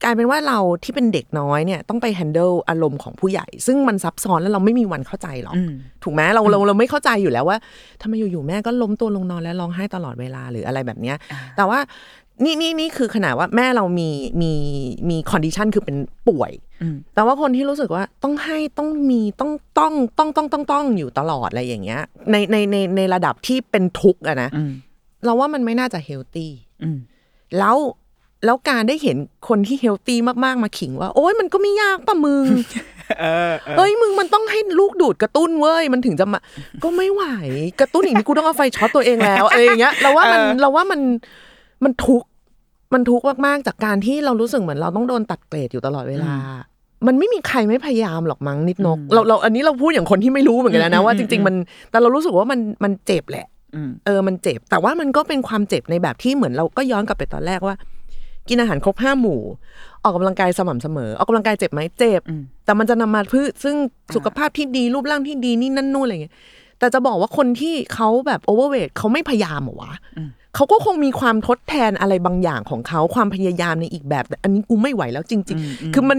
[0.04, 5.72] กลายเป็นว่าเราที่เป็นเด็กน้อยเนี่ยต้องไป handle อารมณ์ของผู้ใหญ่ ซึ่งมันซับซ้อนแล้วเราไม่มีวันเข้าใจหรอกอืม
[6.02, 7.58] ถูกไหมเราเราเราไม่เข้าใจอยู่แล้วว่า
[8.02, 11.16] ทำไมอยู่ๆแม่ก็ล้มตัวลงนอนแล้วร้องไห้ตลอดเวลาหรืออะไรแบบเนี้ย
[11.56, 11.78] แต่ว่า
[12.44, 14.11] นี่นี่นี่คือขนาดว่าแม่เรามี
[14.42, 14.52] มี
[15.11, 15.97] มี condition คือเป็น
[16.28, 24.70] ป่วยอืมแต่ว่าคนที่รู้สึกว่าต้องให้ต้องมีต้องต้องต้องต้องต้องต้องอยู่ตลอดอะไรอย่างเงี้ย ในในในในระดับที่เป็นทุกข์อะนะอืม
[25.25, 26.99] เราว่ามันไม่น่าจะ healthy อืม
[27.59, 27.76] แล้ว
[28.44, 29.16] แล้วการได้เห็น
[29.49, 32.47] คนที่ healthy มากๆ มาขิงว่า โอ๊ยมันก็ไม่ยากป่ะมึง
[33.20, 36.38] เออเอ้ยมึงมันต้องให้ลูกดูดกระตุ้นเว้ยมันถึงจะมา
[36.82, 37.23] ก็ไม่ไหว
[37.80, 41.00] กระตุ้นอีกนี่กูต้องเอาไฟช็อตตัวเองแล้วอะไรอย่างเงี้ยเราว่ามันเราว่ามัน
[41.85, 42.28] มันทุกข์
[42.94, 46.32] มันทุกข์มาก ๆ จากการที่เรารู้สึกเหมือนเราต้องโดนตัดเกรดอยู่ตลอดเวลา
[47.06, 51.54] มันไม่มีใครไม่พยายามหรอกมั้งนิดนก เราเราอันนี้เราพูดอย่างคนที่ไม่รู้เหมือนกันนะว่าจริง ๆ มัน
[51.90, 57.76] แต่เรารู้สึกว่ามันมันเจ็บแหละอืมเออมันเจ็บ แต่ว่ามันก็เป็นความเจ็บในแบบที่เหมือนเราก็ย้อนกลับไปตอนแรกว่า
[58.49, 59.40] กินอาหารครบห้าหมู่
[60.02, 63.76] ออกกำลังกายสม่ำเสมอ ออกกำลังกายเจ็บไหมเจ็บอืมแต่มันจะนำมาพืชซึ่ง
[64.14, 66.35] สุขภาพที่ดีรูปร่างที่ดีนี่นั่นนู่นอะไรเงี้ย
[66.78, 69.92] แต่จะบอกว่าคนที่เขาแบบโอเวอร์เวทเขาไม่พยายามเหรอวะ
[70.54, 76.19] เขาก็คงมีความทดแทนอะไรบางอย่างของเขาความพยายามในอีกแบบแต่อันนี้กูไม่ไหวแล้วจริง ๆ คือมัน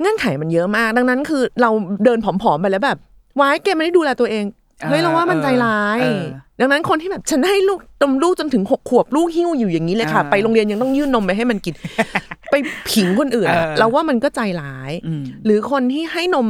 [0.00, 1.70] เงื่อนไขมันเยอะมาก ดังนั้นคือเรา
[2.04, 2.98] เดินผอมๆไปแล้วแบบ
[3.40, 4.44] วายแกไม่ได้ดูแลตัวเอง
[4.88, 6.24] เฮ้ยเราว่ามันใจร้ายเออ
[6.60, 11.74] ดังนั้นคนที่แบบฉันให้ลูกนมลูกจนถึงหกขวบลูกหิ้วอยู่อย่างนี้เลยค่ะอ่าไปโรงเรียนยังต้องยื่นนมไปให้มันกิน
[12.50, 12.54] ไป
[12.90, 16.46] ผิงคนอื่นอะเออเราว่ามันก็ใจร้ายอืมหรือคนที่ให้นม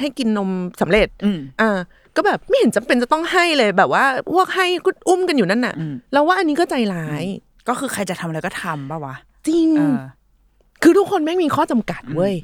[0.00, 1.78] ให้กินนมสำเร็จอืมอ่า
[2.16, 7.24] ก็แบบไม่เห็นจำเป็นจะต้องให้เลยแบบว่าพวกให้ก็อุ้มกันอยู่นั่นน่ะอืมเราว่าอันนี้ก็ใจร้าย
[7.68, 9.14] ก็คือใครจะทำอะไรก็ทำป่าวะ
[9.48, 9.98] จริงเออ
[10.82, 12.34] คือทุกคนแม่งมีข้อจำกัดเว้ย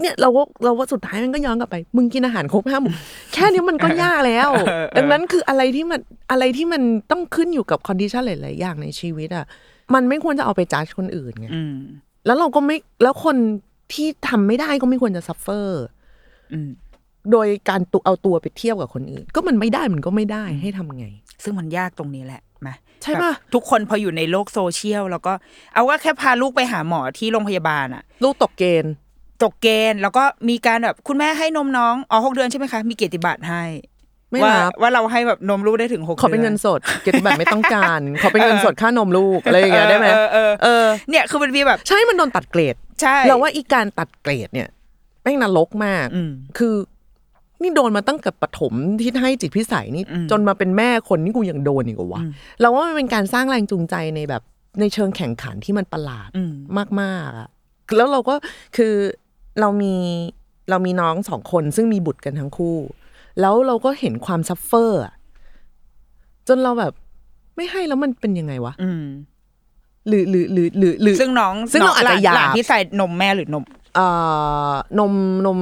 [0.00, 2.94] เนี่ยเราว่าเราว่าสุดท้ายมันก็ย้อนกลับไป มึงกินอาหารครบห้าหมู่
[3.32, 4.48] แค่นี้มันก็ยากแล้ว
[4.96, 9.46] ดังนั้นคืออะไรที่มันอะไรที่มันต้องขึ้นอยู่กับ condition หลายๆอย่างในชีวิตอะ
[9.94, 11.76] มันไม่ควรจะเอาไปจัดคนอื่นไงอืม
[12.26, 13.36] แล้วเราก็ไม่แล้วคน
[13.92, 15.84] ที่ทำไม่ได้ก็ไม่ควรจะ suffer
[16.52, 16.70] อืม
[17.32, 21.06] โดยการตุเอาตัวไปเทียบกับคนอื่น ก็มันไม่ได้มันก็ไม่ได้ให้ทำไง
[21.44, 22.68] ซึ่งมันยากตรงนี้แหละไหม
[23.02, 25.32] ใช่ปะแบบทุกคนพออยู่ในโลกโซเชียล แล้วก็
[25.74, 28.92] เอาว่าแค่พาลูกไปหาหมอที่โรงพยาบาลอะลูกตกเกณฑ์
[29.42, 33.62] ตกเกณฑ์แล้วก็มีการแบบคุณแม่ให้นมน้องอ๋อหกเดือนใช่ไหมคะมีเกียรติบัตรให้
[34.30, 44.68] ไม่ว่ารับว่าเราให้แบบนมลูกได้ถึงหกขอเป็นเงินสดเกียรติบัตรไม่ต้องการ ขอเป็นเงินสดค่านมลูกอะไรอย่างเงี้ยได้ไหมเออเออเออเนี่ยคือมันมีแบบ ใช่มันโดนตัดเกรดใช่เราว่าอีการตัดเกรดเนี่ย
[45.22, 46.74] แม่งนรกมากอืมคือ
[47.62, 54.42] นี่โดนมาตั้งแต่ปฐมที่ให้จิตพิสัยนี่อืมจนมาเป็นแม่คนนี่กูยังโดนอีกเหรอวะอืมเราว่ามันเป็นการสร้างแรงจูงใจในแบบ
[54.80, 56.52] ในเชิงแข่งขันที่มันประหลาดอืม
[57.00, 57.48] มากๆอะ
[57.96, 58.34] แล้วเราก็
[58.76, 58.94] คือ
[59.60, 59.94] เรามี
[60.70, 62.76] เรามีน้องสองคนซึ่งมีบุตรกันทั้งคู่
[63.40, 65.14] แล้วเราก็เห็นความซัฟเฟอร์อะ
[66.48, 66.92] จนเราแบบ
[67.56, 69.04] ไม่ให้แล้วมันเป็นยังไงวะอืม
[70.08, 74.06] หรือหรือหรือหรือหรือซึ่งน้องซึ่งเราอาจจะหลนอยากหลนที่ใส่นมแม่หรือนมเอ่
[74.70, 75.12] อนม
[75.46, 75.58] นม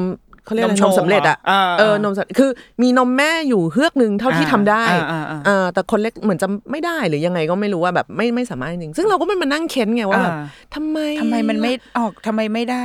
[0.49, 2.51] เขาเรียกอะไรนมนโชมว์สำเร็จอะเหรอเออเออนมสำเร็จคือ
[2.83, 12.85] มีนมแม่อยู่เฮือกหนึ่งเท่าที่อ่าทำได้อ่าอ่าอ่าเออแต่คนเล็กเหมือนจะไม่ได้หรือยังไงก็ไม่รู้ว่าแบบไม่ไม่สามารถจริงซึ่งเราก็ไม่มานั่งเค้นไงว่าแบบอ่าทำไมทำไมมันไม่ออกทำไมไม่ได้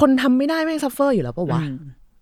[0.00, 1.76] คนทำไม่ได้แม่ง suffer อยู่แล้วปะวะอืม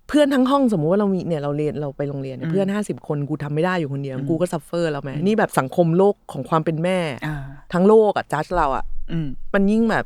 [0.09, 7.37] เพื่อนทั้งห้องสมมุติว่าเรามีเนี่ยเราเรียนเราไปโรงเรียนเนี่ยเพื่อนห้าสิบคนกูทำไม่ได้อยู่คนเดียวกูก็ suffer แล้วไหมนี่แบบสังคมโลกของความเป็นแม่อ่า
[7.73, 10.05] ทั้งโลกอะจัดเราอะอืมมันยิ่งแบบ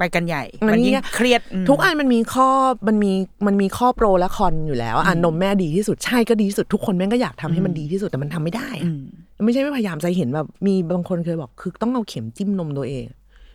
[0.00, 2.48] ไปกันใหญ่ มันมันยิ่งเนี่ยเครียดมทุกอันมันมีข้อ
[2.88, 3.12] มันมี
[3.46, 8.90] มันมีข้อโปรและคอนอยู่แล้วอะนมแม่ดีที่สุดใช่ก็ดีที่สุดทุกคนแม่งก็อยากทำให้มันดีที่สุดแต่มันทำไม่ได้อื
[9.36, 13.06] อะมไม่ใช่ไม่พยายามใจเห็นแบบมีบางคนเคยบอกคือต้องเอาเข็มจิ้มนมตัวเอง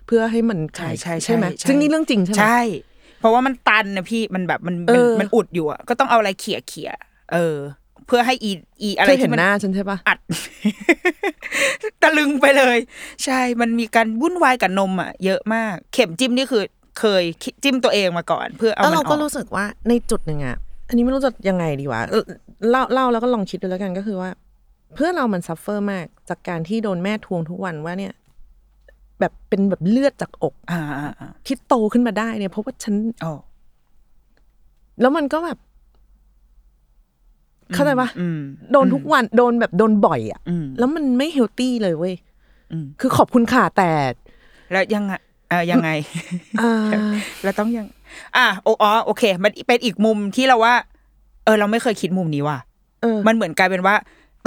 [0.06, 2.62] เพื่อให้มันใช่ใช่ใช่ไหมใช่ซึ่งนี่เรื่องจริงใช่ไหมใช่
[3.20, 6.92] เพราะว่ามันตันนะพี่มันแบบมันเอมันอมันอุดอยู่อะก็ต้องเอาอะไรเขี่ยเขี่ย
[7.34, 7.58] เออ
[8.08, 10.20] เพื่อให้อีอีอะไรเคยเห็ที่นมันหน้าฉันใช่ปะอัด
[12.02, 12.78] ตะลึงไปเลย
[13.24, 16.64] ใช่ มันมีการวุ่นวายกับนมอะเยอะมาก เข็มจิ้มนี่คือ
[17.00, 17.24] เคย
[17.64, 22.24] จิ้มตัวเองมาก่อน เพื่อเอาแล้วมันเราอก็อกรู้สึกว่าในจุดหนึ่งอะอันนี้ไม่รู้จะยังไงดีวะเออ
[22.70, 24.30] เล่าเล่าแล้วก็ลองคิดดูแล้วกันก็คือว่า
[24.96, 28.14] เพื่อนเรามันซัฟเฟอร์มากจากการที่โดนแม่ทวงทุกวันว่าเนี่ย
[29.20, 33.32] แบบเป็นแบบเลือดจากอกอ่าอ่าอ่าที่โตขึ้นมาได้เนี่ยเพราะว่าฉันโอ้
[35.02, 35.58] แล้วมันก็แบบ
[37.74, 38.40] เข้าใจปะอืม
[38.72, 42.16] โดนทุกวันโดนแบบโดนบ่อยอะอืมแล้วมันไม่เฮลตี้เลยเว้ย
[42.72, 43.90] อืมคือขอบคุณค่ะแต่
[44.72, 45.14] แล้วยังไง
[45.50, 45.90] เออยังไง
[46.62, 46.72] อ่า
[47.44, 47.86] เราต้องยัง
[48.38, 50.74] อะโออ๋อโอเค มันเป็นอีกมุมที่เราว่า
[51.46, 52.58] เออ เราไม่เคยคิดมุมนี้ว่ะ
[53.02, 53.96] เออมันเหมือนกลายเป็นว่า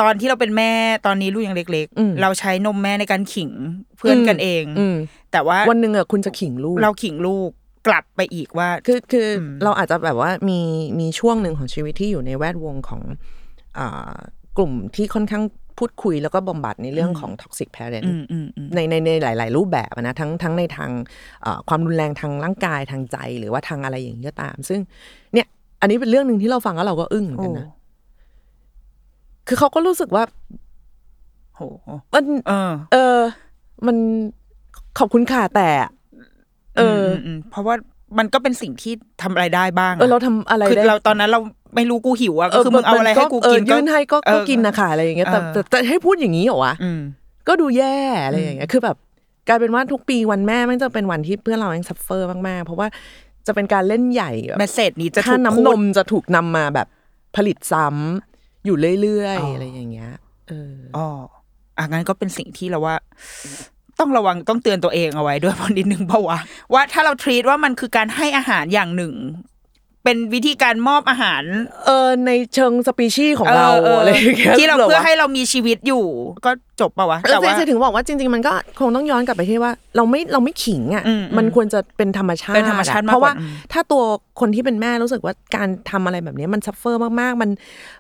[0.01, 0.73] ตอนที่เราเป็นแม่
[1.07, 3.51] ตอนนี้ลูกยังเล็กอืมๆเราใช้นมแม่ในการขิง
[3.99, 4.97] เพื่อนกันเองอืม
[5.33, 7.51] แต่ว่าวันหนึ่งอะคุณจะขิงลูก เราขิงลูก
[7.89, 10.61] กลับไปอีกว่า คือคืออมเราอาจจะแบบว่ามี
[11.01, 13.03] มีช่วงหนึ่งของชีวิตที่อยู่ในแวดวงของ
[13.79, 14.15] อ่า
[14.57, 15.45] กลุ่มที่ค่อนข้าง
[15.79, 20.91] พูดคุยแล้วก็บำบัดในเรื่องของ toxic parent อืมอืมอืมในในในหลาย ๆ รูปแบบอะนะทั้งทั้งในทาง
[21.43, 24.81] เอ่อความรุนแรงทางร่างกายทางใจหรือว่าทางอะไรอย่างนี้ก็ตาม ซึ่ง
[25.35, 25.47] เนี่ย
[25.81, 27.67] อันนี้เป็นเรื่องหนึ่งที่เราฟังแล้วเราก็อึ้งเหมือนโอ้กันนะ
[29.49, 30.25] คือเขาก็รู้สึกว่า
[31.55, 31.61] โห
[32.15, 33.19] มันเออเออ
[33.87, 33.97] มัน
[34.99, 35.69] ขอบคุณค่ะแต่
[36.79, 37.75] เอออมมเพราะว่า
[38.19, 41.41] มันก็เป็นสิ่งที่ทำอะไรได้บ้างะเออเราทำอะไรคือได้เราตอนนั้นเรา
[41.75, 47.01] ไม่รู้กูหิวอะก็คือมึงเอาอะไรให้กูกินเออยื่นให้ก็เอก็อกินนะคะอะไรอย่างเงี้ยแต่เออแต่แต่ให้พูดอย่างนี้เหรอวะอืม
[47.49, 48.97] ก็ดูแย่อะไรอย่างเงี้ยคือแบบ
[49.49, 52.89] กลายเป็นว่าทุกปีวันแม่มันจะเป็นวันที่เพื่อนเรายังซัฟเฟอร์มากๆ เพราะว่า
[53.47, 56.89] จะเป็นการเล่นใหญ่แบบเมสเซจนี้จะถูถ้ากน้ำพูนดมจะถูกนำมาแบบ
[57.37, 60.13] ผลิตซ้ำอยู่เรื่อยอ๋ออๆอะไรอย่างเงี้ย
[60.49, 61.07] เอออ๋อ
[61.79, 62.95] อะงั้นก็เป็นสิ่งที่เราว่า
[64.01, 66.39] ต้องระวังต้องเตือนตัวเองเอาไว้ด้วยพอนิดนึงเพราะว่า
[66.73, 69.15] ว่าถ้าเราทรีตว่ามันคือการให้อาหารอย่างหนึ่ง
[70.05, 71.43] เป็นวิธีการมอบอาหาร
[71.87, 76.05] เออในเชิงสปีชีส์ของเราอออะไรอย่างเงี้ยที่เราหวเพื่อวะให้เรามีชีวิตอยู่
[76.47, 84.03] ก็จบป่าวะเออแต่ว่าเจถึงบอกว่าจริง ๆ มันก็คงต้องย้อนกลับไปที่ว่า เราไม่เราไม่ขิงอะอืมอืมมันควรจะเป็นธรรมชาติเป็นธรรมชาติอะมากกว่าเพราะว่าอืมถ้าตัว
[84.41, 87.51] คนที่เป็นแม่รู้สึกว่าการทำอะไรแบบนี้มัน suffer มากๆ มัน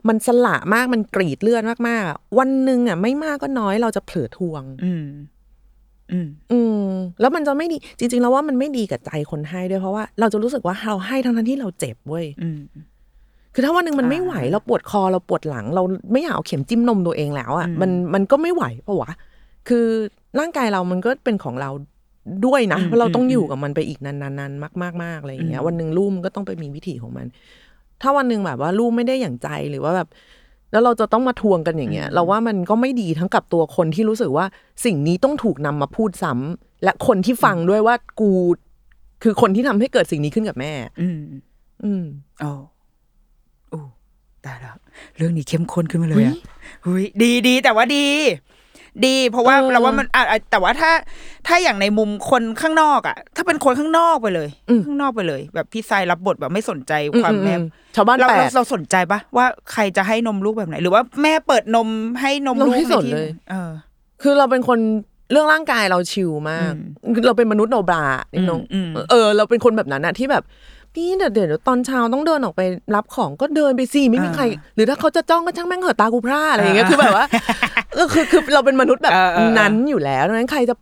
[0.08, 5.06] มันสละมากมันกรีดเลือดมากๆ วันหนึ่งอะไม่มากก็น้อยเราจะเผลอทวง อืม
[6.12, 6.90] อืมอืม
[7.21, 12.61] แล้วมันจะไม่ดีจริง ๆ แล้วว่ามันไม่ดีกับใจคนให้ด้วยเพราะว่าเราจะรู้สึกว่าเราให้ทั้งๆที่เราเจ็บเว้ยอืม
[13.55, 19.12] คือถ้าวันหนึ่งมันไม่ไหวอ่าเราปวดคอเราปวดหลัง เราไม่อยากเอาเข็มจิ้มนมตัวเองแล้วอะอืมมันมันก็ไม่ไหวปะวะ
[19.68, 19.87] คือ
[20.38, 21.71] ร่างกายเรามันก็เป็นของเรา
[22.47, 27.27] ด้วยนะเพราะเราต้องอยู่กับมันไปอีกนานๆๆมากๆๆอะไรอย่างเงี้ย วันหนึ่งลูกมันก็ต้องไปมีวิถีของมัน
[28.03, 30.09] ถ้าวันหนึ่งแบบว่าลูกไม่ได้อย่างใจหรือว่าแบบ
[30.72, 34.46] แล้วเราจะต้องมาทวงกันอย่างเงี้ย เราว่ามันก็ไม่ดีทั้งกับตัวคนที่รู้สึกว่า
[34.85, 38.31] สิ่งนี้ต้องถูกนำมาพูดซ้ำและคนที่ฟังด้วยว่ากู
[39.22, 41.20] คือคนที่ทำให้เกิดสิ่งนี้ขึ้นกับแม่ อืม
[41.85, 42.04] อืม
[42.42, 42.52] อ๋อ
[43.70, 43.81] โอ้
[44.44, 44.76] ตายแล้ว
[45.16, 46.37] เรื่องนี้เข้มข้นขึ้นมาเลยอะ
[46.85, 48.07] หุยดีดีแต่ว่าดี
[49.06, 50.90] ดี เพราะว่าเออเราว่ามันอะอะแต่ว่าถ้า
[51.46, 61.88] ถ้าอย่างในมุมคนข้างนอกอะ ถ้าเป็นคนข้างนอกไปเลยอืมข้างนอกไปเลย แบบพี่ทรายรับบทแบบไม่สนใจความแม่อืมๆชาวบ้านเราแปเราดเราสนใจปะว่าใครจะให้นมลูกแบบไหน หรือว่าแม่เปิดนม
[62.20, 63.70] ให้นมเราลูกไม่สนใที่เลยเออ
[64.22, 64.78] คือเราเป็นคน
[65.32, 66.72] เรื่องร่างกายเราชิลมาก
[67.26, 70.44] เราเป็นมนุษย์โนบรานี่น้องอืมเออ เราเป็นคนแบบนั้นอะที่แบบ
[70.98, 72.62] พี่เดี๋ยวเดี๋ยวตอนเช้าต้องเดินออกไป
[72.94, 77.24] รับของก็เดินไปสิไม่มีใคร หรือถ้าเขาจะจ้องก็ช่างแม่งเหอะตากูพร่าอะไรอย่างเงี้ยคือแบบว่า
[77.94, 80.74] เออคือคือเราเป็นมนุษย์แบบเออเออเออนั้นอยู่แล้วดังนั้นใครจะ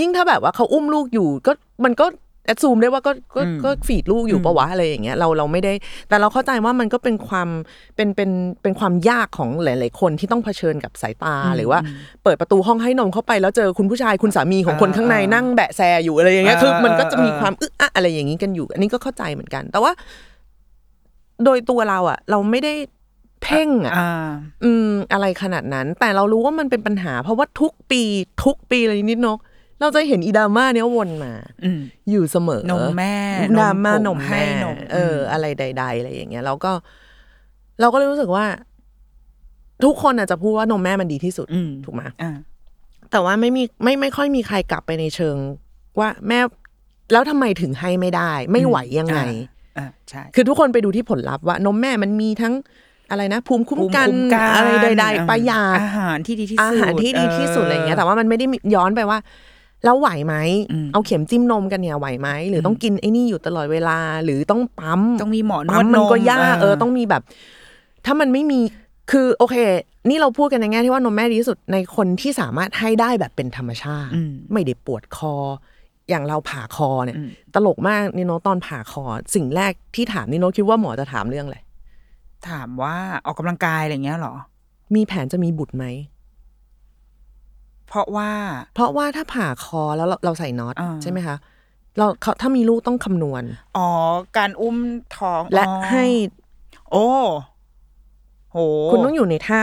[0.00, 1.52] ยิ่งถ้าแบบว่าเขาอุ้มลูกอยู่ก็
[1.84, 2.06] มันก็
[2.48, 5.72] แอดซูมได้ว่าก็ก็ก็ฟีดลูกอยู่ปะวะอะไรอย่างเงี้ยเราเราไม่ได้
[6.08, 7.48] แต่เราเข้าใจว่ามันก็เป็นความ
[7.96, 8.30] เป็นเป็น
[8.62, 11.80] เป็นความยากของหลาย ๆ คนที่ต้องเผชิญกับสายตาหรือว่า
[12.24, 19.92] เปิดประตูห้องให้นมเข้าไปแล้วเจอคุณผู้ชายคุณสามีของคนข้างในนั่งแบะแซอยู่อะไรอย่างเงี้ยคือมันก็จะมีความอึะอะอะไรอย่างงี้กันอยู่ อันนี้ก็เข้าใจเหมือนกัน แต่ว่า
[21.44, 22.74] โดยตัวเราอะเราไม่ได้
[23.42, 24.28] เพ่งอะอ่า
[24.64, 28.02] อืม อะไรขนาดนั้น แต่เรารู้ว่ามันเป็นปัญหา เพราะว่าทุกปี
[28.44, 29.38] ทุกปีเลยนิดนก
[29.80, 31.32] เราจะเห็นอีดราม่าเนี้ยวนมา
[31.64, 33.14] อืมอยู่เสมอนมแม่
[33.58, 36.72] ดราม่านนมมแม่ให้นมเออ อะไรใด ๆ อะไรอย่างเงี้ยเราก็
[37.80, 38.46] เราก็เลยรู้สึกว่า
[39.84, 42.36] ทุกคนอาจจะพูดว่านมแม่มันดีที่สุดอืมถูกไหมอ่า
[43.10, 45.36] แต่ว่าไม่มีไม่ไม่ค่อยมีใครกลับไปในเชิง
[46.00, 46.40] ว่าแม่
[47.12, 49.20] แล้วทำไมถึงให้ไม่ได้ ไม่ไหวยังไง
[49.78, 52.54] อ่าใช่คือทุกคนไปดูที่ผลลัพธ์ว่านมแม่มันมีทั้ง
[53.10, 59.18] อะไรนะภูมิคุ้มกันภูมิคุ้มอะไรใด ๆ ประหยัดอาหารที่ดีที่สุดอาหารที่ดีที่สุดอะไรอย่างเงี้ยแต่ว่ามันไม่ได้ย้อนไปว่า
[59.84, 60.34] แล้วไหวไหม
[60.72, 67.22] อืมเอาเข็มจิ้มนมกันเนี่ยไหวไหม หรือต้องกินไอ้นี่อยู่ตลอดเวลา หรือต้องปั๊ม ต้องมีหมอนวปั๊ดมนมันมก็ยากเออต้องมีแบบ
[68.06, 68.60] ถ้ามันไม่มี
[69.10, 69.56] คือโอเค
[70.08, 75.34] นี่เราพูดกันในแง่ที่ว่านมแม่ดีที่สุดในคนที่สามารถให้ได้แบบเป็นธรรมชาติอืมไม่ได้ปวดคอ
[76.10, 81.58] อย่างเราผ่าคอเนี่ยอืมตลกมากนิโนตอนผ่าคอ สิ่งแรกที่ถามนิโนคิดว่าหมอจะถามเรื่องอะไร
[82.48, 82.94] ถามว่า
[83.26, 84.34] ออกกำลังกายอะไรเงี้ยเหรอ
[84.94, 85.84] มีแผนจะมีบุตรไหม
[87.88, 88.30] เพราะว่า
[88.74, 91.36] เพราะว่าถ้าผ่าคอแล้วเราเราใส่น็อตอ่า ใช่ไหมคะ
[91.98, 93.42] เราเขาถ้ามีลูกต้องคำนวณ
[93.76, 93.88] อ๋อ
[94.36, 94.76] การอุ้ม
[95.16, 96.04] ท้องและอ๋อให้
[96.90, 97.06] โอ้
[98.52, 98.58] โห
[98.92, 99.60] คุณต้องอยู่ในท่า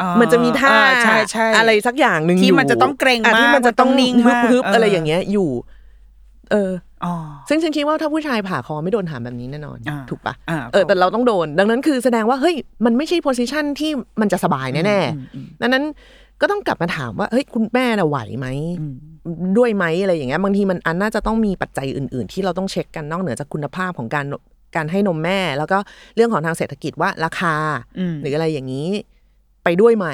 [0.00, 5.48] อ่ามันจะมีท่าอ่ใช่ใช่ อะไรสักอย่างหนึ่งที่ยู่มันจะต้องเกรงะมากที่มันจะต้องมันต้องนิ่งฮึบมากฮึบเอออ อะไรอย่างเงี้ยอยู่
[6.52, 6.70] เออ
[7.04, 7.14] อ๋อ
[7.48, 12.54] ซึ่งฉันคิดว่าถ้าผู้ชายผ่าคอไม่โดนถามแบบนี้แน่นอน อ่า ถูกปะอ่าเออแต่เราต้องโดน ดังนั้นคือแสดงว่าเฮ้ย
[12.84, 15.84] มันไม่ใช่โพสิชันที่มันจะสบายแน่ๆดังนั้น
[16.40, 18.46] ก็ต้องกลับมาถามว่าเฮ้ยคุณแม่น่ะไหวไหม
[19.58, 24.26] ด้วยไหมอะไรอย่างเงี้ยบางทีมันอันน่าจะต้องมีปัจจัยอื่น ๆ ที่เราต้องเช็คกันนอกเหนือจากคุณภาพของการ
[24.76, 25.78] การให้นมแม่ แล้วก็
[26.16, 27.54] เรื่องของทางเศรษฐกิจว่าราคา
[27.98, 28.88] อืมหรืออะไรอย่างนี้
[29.64, 30.06] ไปด้วยไหม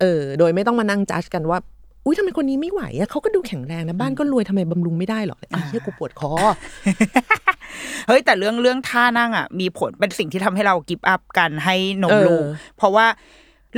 [0.00, 1.58] เออ โดยไม่ต้องมานั่งจัดกันว่า
[2.04, 6.32] อุ้ยทำไมคนนี้ไม่ไหวอะเขาก็ดูแข็งแรงนะบ้านก็รวยทำไมบำรุงไม่ได้หรอไอ้เหี้ยกูปวดคอ
[8.08, 12.44] เฮ้ยแต่เรื่องเรื่องท่านั่งอะมีผลเป็นสิ่งที่ทำให้เรา give up กันให้นมเออลูก
[12.76, 13.06] เพราะว่า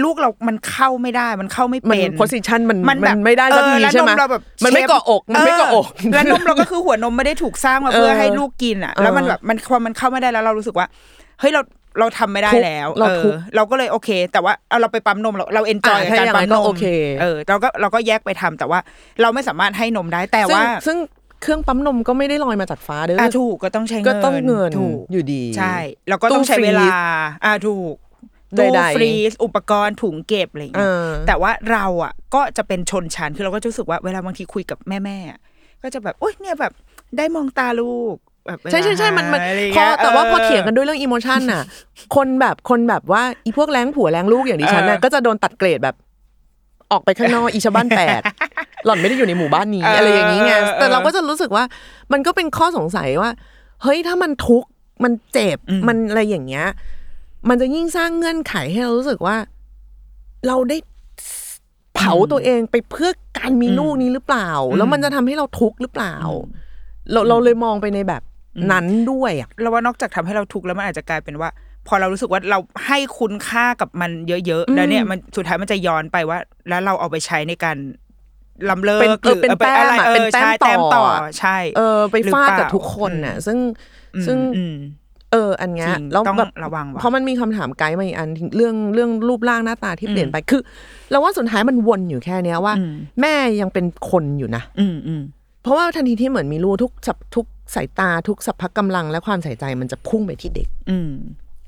[0.04, 10.86] ลูกเรามันเข้าไม่ได้มันเข้าไม่มันเป็น position มันมันแบบไม่ได้สักเออทีแล้วใช่ไหมนมเราแบบมันไม่ shape เกาะอกมันไม่เกาะอกแล้วนมเราก็คือหัวนมไม่ได้ถูกสร้างมาเออเพื่อให้ลูกกินอะ แล้วมันเออแบบมันพอมันเข้าไม่ได้แล้วเรารู้สึกว่า
[11.40, 11.62] เฮ้ยเรา
[11.98, 16.84] เราทำไม่ได้ทุกข์แล้ว เราออทุกข์เราก็เลยโอเค แต่ว่าเอาเราไปปั๊มนมเราเรา enjoy อะกับการถ้าอย่างนั้ปั๊มนนก็โอเค
[17.20, 18.78] เออเราก็เราก็แยกไปทำแต่ว่า
[19.22, 20.96] เราไม่สามารถให้นมได้แต่ซึ่งว่า ซึ่ง
[21.42, 25.76] เครื่องปั๊มนมก็ไม่ได้ลอยมาจากฟ้าเด้ออะถูกก็ต้องใช้เงินก็ต้องเงินถูกอยู่ดี ใช่
[26.08, 26.92] แล้วก็ต้องใช้ตู้ฟรีเวลา
[27.44, 28.09] อ่าถูกใดๆ
[28.58, 35.40] ตู้ฟรีซอุปกรณ์ถุงเก็บอะไรอย่างเงี้ยเออแต่ว่าเราอะก็จะเป็นชนชั้นคือเราก็จะรู้สึกว่าเวลาบางทีคุยกับแม่แม่ๆอะ
[35.82, 36.72] ก็จะแบบโอ๊ยเนี่ยแบบ
[37.16, 41.62] ได้มองตาลูกแบบเวลาใช่ใช่ใช่มันมันอะไรย่งพอเงี้ยแต่ว่าพอออเถียงกันด้วยเรื่องอิโมชันน่ะ
[42.16, 45.96] คนแบบคนแบบว่าอีพวกแรงผัวแรงลูกอย่างดิฉันน่ะเออก็จะโดนตัดเกรดแบบ
[46.92, 48.20] ออกไปข้างนอกอีชาวบ้านแปด
[48.84, 51.64] หล่อนไม่ได้อยู่ในหมู่บ้านนี้เออออะไรอย่างนี้ไงเออเออแต่เราก็จะรู้สึกว่า
[52.12, 53.30] มันก็เป็นข้อสงสัยว่า
[53.82, 54.68] เฮ้ยถ้ามันทุกข์
[55.04, 55.58] มันเจ็บ
[55.88, 56.66] มันอะไรอย่างเงี้ย
[57.48, 59.37] มันจะยิ่งสร้างเงื่อนไขให้เรารู้สึกว่า
[60.46, 60.76] เราได้
[61.94, 66.14] เผาตัวเองไปเพื่อการมีลูกนี้หรือเปล่า แล้วมันจะทำให้เราทุกข์หรือเปล่า
[67.12, 68.22] เราเราเลยมองไปในแบบ
[68.72, 71.50] นั้นด้วยอะเราว่านอกจากทำให้เราทุกข์แล้วมันอาจจะกลายเป็นว่า
[71.88, 74.11] พอเรารู้สึกว่าเราให้คุณค่ากับมัน
[74.46, 77.76] เยอะๆแล้วเนี่ยมันสุดท้ายมันจะย้อนไปว่า แล้วเราเอาไปใช้ในการ
[78.70, 81.05] ลำเลิกเป็นหรือเป็นอาไปแต้มอะอะไรเป็นแต้มใช่ต่อต่อ
[81.38, 83.59] ใช่ เออไปหรือฟาดเปล่กับทุกคนน่ะ ซึ่ง
[84.14, 84.76] อืมซึ่งอืม
[85.32, 90.62] เออ อันเนี้ยจริงแล้วต้องแบบระวังว่ะเพราะมันมีคำถามไกด์มาอีกอันเรื่องเรื่องรูปร่างหน้าตาที่เปลี่ยนไปคือ
[91.10, 95.22] เราว่าสุดท้ายมันวนอยู่แค่เนี้ยว่าอืมแม่ยังเป็นคนอยู่นะ อืมอืม
[95.62, 101.12] เพราะว่าทันทีที่เหมือนมีลูกทุกสับทุกสายตาทุกสัพพะกำลังและความใส่ใจมันจะพุ่งไปที่เด็ก อืม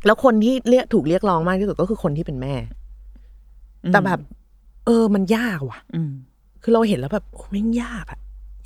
[0.07, 2.55] แล้วคนที่เรียกถูกเรียกร้องมากที่สุดก็คือคนที่เป็นแม่
[3.93, 4.21] แต่แบบ
[4.87, 6.13] เออ มันยากว่ะอืม
[6.63, 8.19] คือเราเห็นแล้วแบบโอ้แม่งยากอะ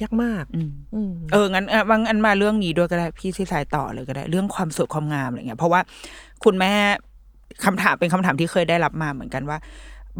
[0.02, 5.80] ยากมากอืมอืมเอองั้นเออบางอันมาเรื่องนี้ด้วยก็ได้พี่ที่สายต่อเลยก็ได้ เรื่องความสวยความงามอะไรเงี้ย เพราะว่า
[6.44, 6.72] คุณแม่
[7.64, 9.58] คำถามเป็นคำถามที่เคยได้รับมาเหมือนกันว่า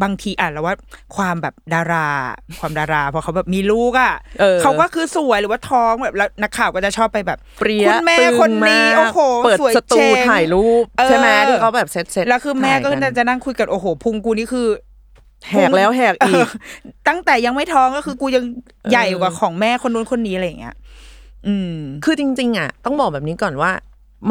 [0.03, 0.75] บางทีอ่านแล้วว่า
[1.15, 2.07] ความแบบดารา
[2.59, 14.67] ความดาราพอเขาแบบมีลูกอะเออเขาก็คือสวยหรือว่าท้องแบบแล้วนักข่าวก็จะชอบไปแบบเปรี้ยคุณแม่ตึงคนนี้มากโอ้โหเปิดสวยสตูเจ๋งถ่ายรูปเออใช่ไหมที่เขาแบบเซ็ตเซ็ตแล้วคือแม่ก็ถ่ายนจะนั่งคุยกันโอ้โหพุงกูนี่คือ
[15.51, 16.47] แหกแล้วแหกอีก
[17.07, 18.43] ตั้งแต่ยังไม่ท้องก็คือกูยัง
[18.91, 20.75] ใหญ่กว่าของแม่คนนู้นคนนี้อะไรอย่างเงี้ย
[21.47, 23.71] อืม คือจริง ๆ อะ ต้องบอกแบบนี้ก่อนว่า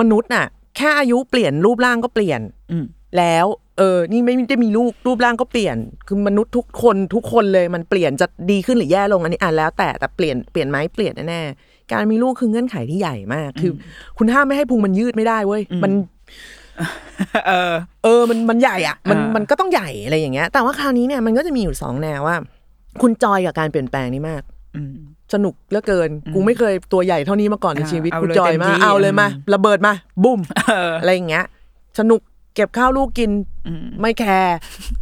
[0.01, 2.85] มนุษย์อะ แค่อายุเปลี่ยนรูปร่างก็เปลี่ยน อืม
[3.19, 3.47] แล้ว
[3.79, 5.77] เออ นี่ไม่ได้มีลูกรูปร่างก็เปลี่ยน
[6.07, 13.73] คือมนุษย์ทุกคนทุกคนเลยมันเปลี่ยนจะดีขึ้นหรือแย่ลงอันนี้อะแล้ว แต่แต่เปลี่ยนเปลี่ยนไหมเปลี่ยนแน่ๆการมีลูกคือเงื่อนไขที่ใหญ่มาก คือ
[14.19, 15.93] คุณห้ามไม่ให้พุงมันยืดไม่ได้เว้ยมัน
[17.49, 22.37] เออ เออ มันมันใหญ่อะ มันอ่ามัมันก็ต้องใหญ่อะไรอย่างเงี้ย แต่ว่าคราวนี้เนี่ยมันก็จะมีอยู่สองแนวว่า
[23.03, 24.43] คุณจอยกับการเปลี่ยนแปลงนี่มาก
[24.77, 24.95] อืม
[25.35, 29.93] สนุกเหลือเกิน กูไม่เคยตัวใหญ่เท่านี้มาก่อนในอ่าชีวิตเอากูเลยจอยเต็มมาที่เอาเลยมาอืมระเบิดมา
[30.25, 31.45] บุ้มเอออะไรอย่างเงี้ย
[31.99, 32.21] สนุก
[32.55, 33.31] เก็บข้าวลูกกิน
[33.67, 34.57] อืมไม่แคร์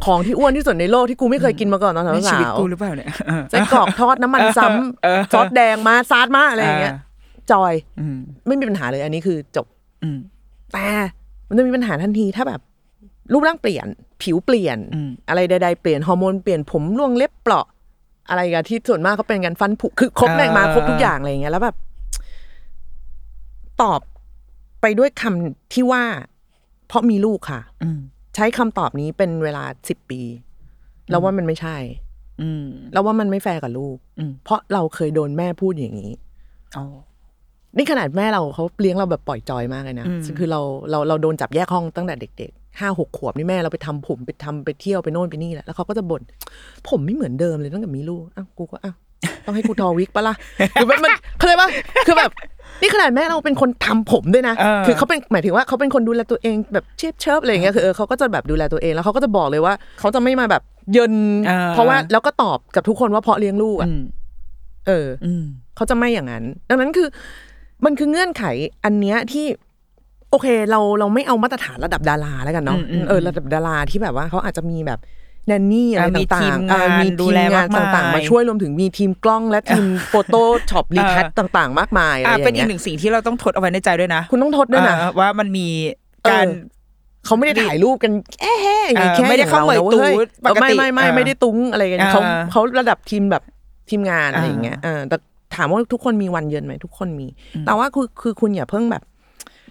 [0.05, 6.93] ของที่อ้วนที่สุดในโลกที่กูไม่เคยกินมาก่อนตอนในชีสาวิตวกูหรือเปล่าเนี่ยเออๆไส้กรอกทอดน้ำมันซ้ำเออซอสแดงมาซาดมาอะไรอย่างเงี้ย
[7.51, 9.65] จอยอืมไม่มีปัญหาเลยอันนี้คือจบ
[10.03, 10.17] อืม
[10.73, 10.87] แต่
[11.47, 12.61] มันจะมีปัญหาทันทีถ้าแบบ
[13.31, 13.87] รูปร่างเปลี่ยน
[14.21, 17.65] ผิวเปลี่ยนอืมอะไรใดๆเปลี่ยนฮอร์โมนเปลี่ยนผมร่วงเล็บเปราะ
[18.29, 21.75] อะไรกันที่ส่วนมากเขาเป็นกันฟันผุคือครบแม่งมาครบทุกอย่างอะไรอย่างเงี้ยแล้วแบบ
[23.81, 24.01] ตอบ
[24.81, 26.03] ไปด้วยคำที่ว่า
[26.87, 27.99] เพราะมีลูกค่ะ อืม
[28.35, 30.21] ใช้คำตอบนี้เป็นเวลาสิบปี
[31.09, 31.77] แล้วว่ามันไม่ใช่
[32.41, 36.11] อืมแล้วว่ามันไม่แฟร์กับลูกอืมเพราะเราเคยโดนแม่พูดอย่างนี้
[36.77, 36.85] อ๋อ
[37.77, 40.61] นี่ขนาดแม่เราเขาเลี้ยงเราแบบปล่อยจอยมากเลยนะอืมคือเรา
[40.91, 46.21] เราเราโดนจับแยกห้องตั้งแต่เด็กๆห้าหกขวบนี่แม่เราไปทำผมไปทำไปเที่ยวไปโน่นไปนี่แหละแล้วเขาก็จะบ่น
[46.89, 48.95] ผมไม่เหมือนเดิมเลยตั้งแต่มีลูกอ้าวกูก็อ้าว
[49.45, 50.35] ต้องให้กูทอวิกปะล่ะ
[50.73, 51.69] คือมันมันเขาเลยว่า
[52.07, 52.31] คือแบบ
[52.81, 60.61] นี่ขนาดแม่เราเป็นคนทำผมด้วยนะเออคือเขาเป็นหมายถึงว่าเขาเป็นคนดูแลตัวเองแบบเชฟเชิบอะไรอย่างเงี้ยคือเออเขาก็จะแบบดูแลตัวเองแล้วเขาก็จะบอกเลยว่าเขาจะไม่มาแบบ
[60.93, 61.13] เยิน
[61.47, 64.01] เออเพราะว่าแล้วก็ตอบกับทุกคนว่าเพราะเลี้ยงลูกอะอืม
[64.87, 65.43] เอออืม
[65.75, 67.07] เขาจะไม่อย่างนั้น ดังนั้นคือ
[67.85, 68.43] มันคือเงื่อนไข
[68.85, 69.45] อันเนี้ยที่
[70.29, 74.99] โอโอเค เราเราไม่เอามาตรฐานระดับดาราแล้วกันเนาะอืมอืมเออระดับดาราที่แบบว่าเขาอาจจะมีแบบ
[75.47, 85.67] แนนนี่อะไรอ่ามีต่างทีมๆอ่างานมีดูทีมแลงานมากมายต่างๆ มาช่วยรวมถึงมีทีมกล้องและทีมโฟโต้ช็อปรีทัชต่าง ๆ มากมายอะไรอะอย่างเป็นอีเงี้กยหนึ่งสิ่งที่เราต้องทดเอาไว้ในใจด้วยนะ คุณต้องทดด้วยนะเออว่ามันมี
[86.29, 86.53] การเออ
[87.25, 88.11] เขาไม่ได้ถ่ายรูปกัน
[88.41, 93.43] แอะแห้งเออแค่ไม่ได้เข้าอย่งรนะเหมยตูดเว้ยปกติไม่ไม่ไม่เออไม่ได้ตุ้งอะไรกันเออเขาเขาระดับทีมแบบ
[93.89, 95.17] ทีมงานอะไรอย่างเงี้ยอ่าเออแต่
[95.55, 97.27] ถามว่าทุกคนมีวันเย็นไหมทุกคนมี
[97.65, 99.03] แต่ว่าคือคือคุณอย่าเพิ่งแบบ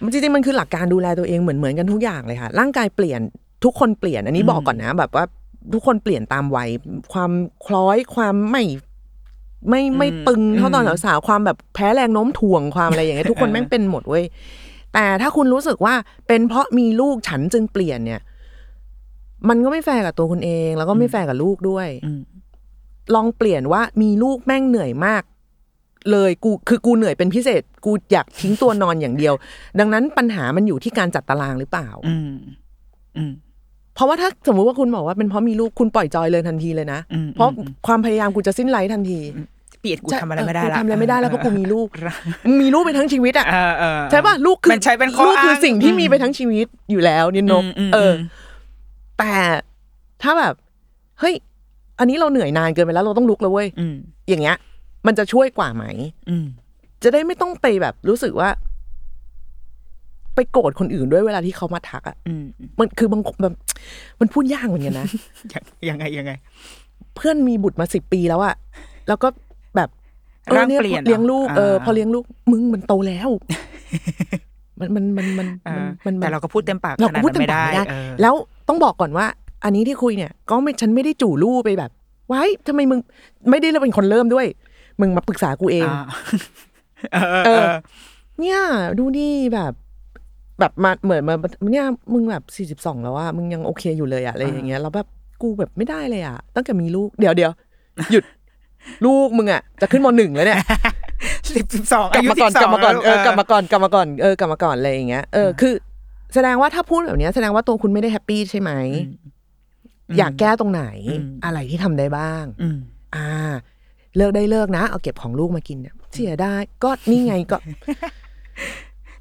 [0.03, 3.21] มันจริงๆมันคือหลักการดูแลตัวเองเหมือนเหมือนกันทุกอย่างเลยค่ะ ร่างกายเปลี่ยน
[3.63, 5.25] ทุกคนเปลี่ยนอันนี้บอกก่อนนะ แบบว่า
[5.73, 6.69] ทุกคนเปลี่ยนตามวัย
[7.13, 7.31] ความ
[7.65, 8.63] คล้อยความไม่
[9.69, 14.23] ไม่ไม่ตึงเท่าตอนสาวๆความแบบแพ้แรงโน้มถ่วงความอะไรอย่างเงี้ยทุกคนแม่งเป็นหมดเว้ย
[14.93, 15.93] แต่ถ้าคุณรู้สึกว่า
[16.27, 18.21] เป็นเพราะมีลูกฉันจึงเปลี่ยนเนี่ย
[19.49, 22.21] มันก็ไม่แฟร์กับตัวคุณเอง แล้วก็ไม่แฟร์กับลูกด้วยอืม
[23.15, 25.23] ลองเปลี่ยนว่ามีลูกแม่งเหนื่อยมาก
[26.11, 29.33] เลยกูคือกูเหนื่อยเป็นพิเศษ กูอยากทิ้งตัวนอนอย่างเดียว
[29.79, 32.31] ดังนั้นปัญหามันอยู่ที่การจัดตารางหรือเปล่า อืม
[33.17, 33.31] อืม
[33.95, 39.19] เพราะว่าถ้าสมมุติว่าคุณบอกว่าเป็นเพราะมีลูกคุณปล่อยจอยเลยทันทีเลยนะอืมเพราะอืมความพยายามกูจะสิ้นไร้ทันที
[39.81, 42.13] เปลี่ยนกูใช่ทำอะไรไม่ได้เกูละทำอะไรไม่ได้แล้วเพราะกูมีลูกเออ
[42.45, 48.17] มึงมีลูกไปทั้งชีวิตอะเออเออใช่ป่ะลูกคือมันใช้เป็นข้อลูกคืออ้างสิ่งที่อืมมีไปทั้งชีวิตอยู่แล้วนินนกอืมอืมเอออม
[49.19, 49.33] แต่
[50.21, 50.53] ถ้าแบบ
[51.19, 51.35] เฮ้ย
[51.99, 53.95] อันนี้เราเหนื่อยนานเกินไปแล้วเราต้องลุกแล้วเว้ยอืม
[54.29, 54.55] อย่างเงี้ย
[55.07, 55.85] มันจะช่วยกว่าไหม
[56.29, 56.45] อืม
[57.03, 58.49] จะได้ไม่ต้องไปแบบรู้สึกว่า
[60.35, 62.43] ไปโกรธคนอื่นด้วยเวลาที่เขามาทักอะอืม
[62.79, 63.53] มันคือบางแบบ
[64.19, 65.07] มันพูดยากเหมือนกันนะ
[65.53, 66.31] ยังยังไงยังไง
[67.15, 68.55] เพื่อนมีบุตรมาสิบปีแล้วอะ
[69.07, 69.27] แล้วก็
[69.75, 69.89] แบบ
[70.47, 73.29] ออร่างยเปลี่ยนเหรอเลี้ยงลูกเอออ่าพอเลี้ยงลูก มึงมันโตแล้ว
[74.79, 78.33] มันมันมันมันเออมันแต่เราก็พูดเต็มปากเราขก็นาดพูดนั้นเต็มไม่ปากได้ไม่ได้เออแล้ว
[78.67, 79.25] ต้องบอกก่อนว่า
[79.63, 81.91] อันนี้ที่คุยเนี่ย ก็ไม่ฉันไม่ได้จู่ลู่ไปแบบ
[82.27, 82.99] ไว้ทำไมมึง
[83.49, 84.45] ไม่ได้เราเป็นคนเริ่มด้วย
[84.99, 86.01] มึงมาปรึกษากูเองอ่า
[87.13, 87.73] เออเอเอออ
[88.39, 88.59] เนี่ย
[88.99, 89.73] ดูดิแบบ
[90.59, 91.35] แบบมาเหมือนมา
[91.71, 95.07] เนี่ยมึงแบบสี่สิบสองแล้วอะมึงยังโอเคอยู่เลยอะอะไรอย่างเงี้ยแล้วแบบ
[95.41, 97.51] กูแบบไม่ได้เลยอะตั้งแต่มีลูกเดี๋ยวเดี๋ยว
[98.11, 98.23] หยุด
[99.05, 100.59] ลูกมึงอะจะขึ้นมหนึ่งแล้วเนี่ย
[101.55, 105.73] สิบสิบสองกลับมาก่อน12กลับมาก่อนเออแล้วกลับมาก่อนกลับมาก่อนเออกลับมาก่อนอะไรอย่างเงี้ยเออคือ
[106.33, 108.71] แสดงว่าถ้าพูดแบบเนี้ยแสดงว่าตัวคุณไม่ได้แฮปปี้ใช่ไหม
[110.17, 112.77] อยากแก้ตรงไหนอืมอะไรที่ทำได้บ้างอืม
[113.15, 113.27] อ่า
[114.17, 117.57] เลิกได้เลิกนะ เอาเก็บของลูกมากินเนี่ยเสียได้ก็นี่ไงก็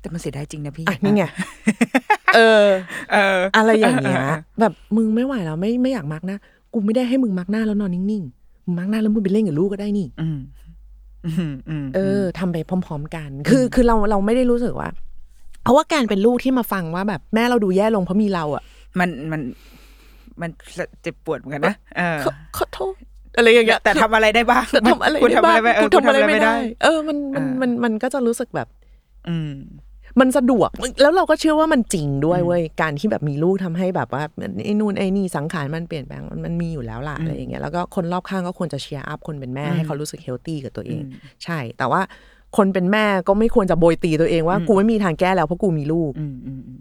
[0.01, 1.25] แต่มันเสียดายจริงนะพี่อะนี่ไง
[2.35, 2.67] เออ
[3.13, 6.37] เออ อะไรอย่างเงี้ยเออแบบมึงไม่ไหวแล้วไม่ไม่อยากมักหน้า
[6.73, 10.39] กูไม่ได้ให้มึงมักหน้าแล้วนอนนิ่งๆมึงมักหน้าแล้วมึงไปเล่นกับลูกก็ได้นี่อืม
[11.27, 14.91] อืมอืมเออทำไปพร้อม ๆ กัน คือคือเราเราไม่ได้รู้สึกว่า
[15.63, 18.63] เพราะว่าการเป็นลูกที่มาฟังว่าแบบแม่เราดูแย่ลงเพราะมีเราอะ
[18.99, 19.41] มันมัน
[20.41, 20.51] มัน
[21.03, 22.95] เจ็บปวดเหมือนกันนะเออขอขอโทษ
[23.37, 28.69] อะไรอย่างเงี้ยแต่ทำอะไรได้บ้างแต่ทำอะไรได้บ้าอะงไรไม่เออกูทำอะไรไม่ได้ เออมันมันอ่ามัมันมันก็จะรู้สึกแบบ
[29.29, 29.53] อืม
[30.21, 30.71] มันสะดวก
[31.03, 34.23] แล้วเราก็เชื่อว่ามันจริงด้วยเว้ยการที่แบบมีลูกทำให้แบบว่า
[34.65, 41.03] ไอ้นู่นไอ้นี่สังขารมันเปลี่ยนแปลงมันมันมีอยู่แล้วล่ะอะไรอย่างเงี้ยแล้วก็คนรอบข้างก็ควรจะ cheer up คนเป็นแม่ให้เขารู้สึก healthy กับตัวเอง
[41.45, 42.01] ใช่ แต่ว่า
[42.57, 46.81] คนเป็นแม่ก็ไม่ควรจะโบยตีตัวเองว่ากูไม่มีทางแก้แล้วเพราะกูมีลูกอืมอืมอืม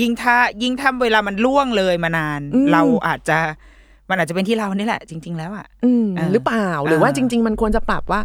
[0.00, 3.38] ยิ่งถ้ายิ่งถ้าเวลามันล่วงเลยมานานอืมเราอาจจะ
[4.08, 8.20] มันอาจจะเป็นที่เรานี่แหละ จริง ๆ แล้วอะอืมอ่าหรือเปล่าหรือว่าอ่าจริง ๆ มันควรจะปรับว่า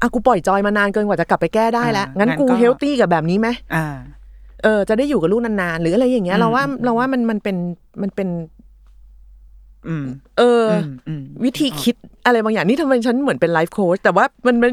[0.00, 3.86] อะกูปล่อยจอยมานานเกินกว่าจะกลับไปแก้ได้แล้วอ่างั้งั้นงั้นกูก็เฮลตี้กับแบบนี้ไหมอ่า
[4.62, 7.56] เออ จะได้อยู่กับลูกนานๆ หรืออะไรอย่างเงี้ยอืมเราว่าอืมเราว่ามันมันเป็น
[8.02, 8.28] มันเป็น
[9.88, 10.06] อืม
[10.38, 11.94] เอออมอืมวิธีคิด
[12.26, 14.72] อะไรบางอย่างนี่ทำไมฉันเหมือนเป็นไลฟ์โค้ชแต่ว่ามันมัน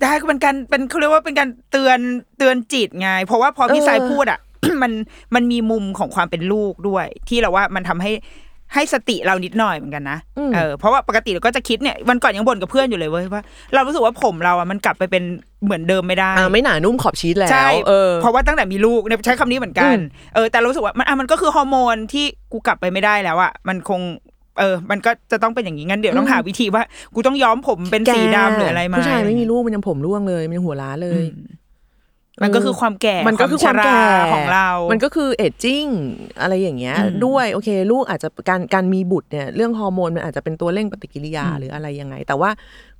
[0.00, 1.98] ได้ก็เป็นการเป็นเขาเรียกว่าเป็นการเตือน
[2.38, 4.40] เตือนจิตไง เพราะว่าพอพี่เออสายพูดอะ
[4.82, 4.92] มัน
[5.34, 8.12] มันมีมุมของความเป็นลูกด้วย ที่เราว่ามันทำให้
[8.74, 10.18] ให้สติเรานิดหน่อยเหมือนกันนะ
[10.54, 13.42] เออเพราะว่าปกติเราก็จะคิดเนี่ยวันก่อนยังบ่นกับเพื่อนอยู่เลยเว้ยว่า
[13.74, 15.24] เรารู้สึกว่าผมเราอะมันกลับไปเป็น
[15.64, 20.02] เหมือนเดิมไม่ได้อ่าไม่หนานุ่มขอบชีสแล้วใช่เออเพราะว่าตั้งแต่มีลูกเนี่ยใช้คำนี้เหมือนกันอืม
[20.34, 24.00] เออแต่รู้สึกว่ามันอะมันก็คือฮอร์โมนที่กูกลับไปไม่ได้แล้วอะมันคง
[24.58, 26.82] เออ มันก็จะต้องเป็นอย่างนี้งั้นเดี๋ยวต้องหาวิธีว่า
[27.14, 31.22] กูต้องย้อมผมเป็นสีดำหรืออะไรมาผู้ชายไม่มีลูกมันยังผมร่วงเลยมันยังหัวล้านเลย
[32.42, 35.86] มันก็คือความแก่มันก็คือความแก่ชราของเรา มันก็คือเอจจิ้ง
[36.40, 42.50] อะไรอย่างเงี้ยอืมด้วยโอเคลูกอาจจะการการมีบุตรเนี่ยเรื่องฮอร์โมนมันอาจจะเป็นตัวเร่งปฏิกิริยาหรืออะไรยังไง แต่ว่า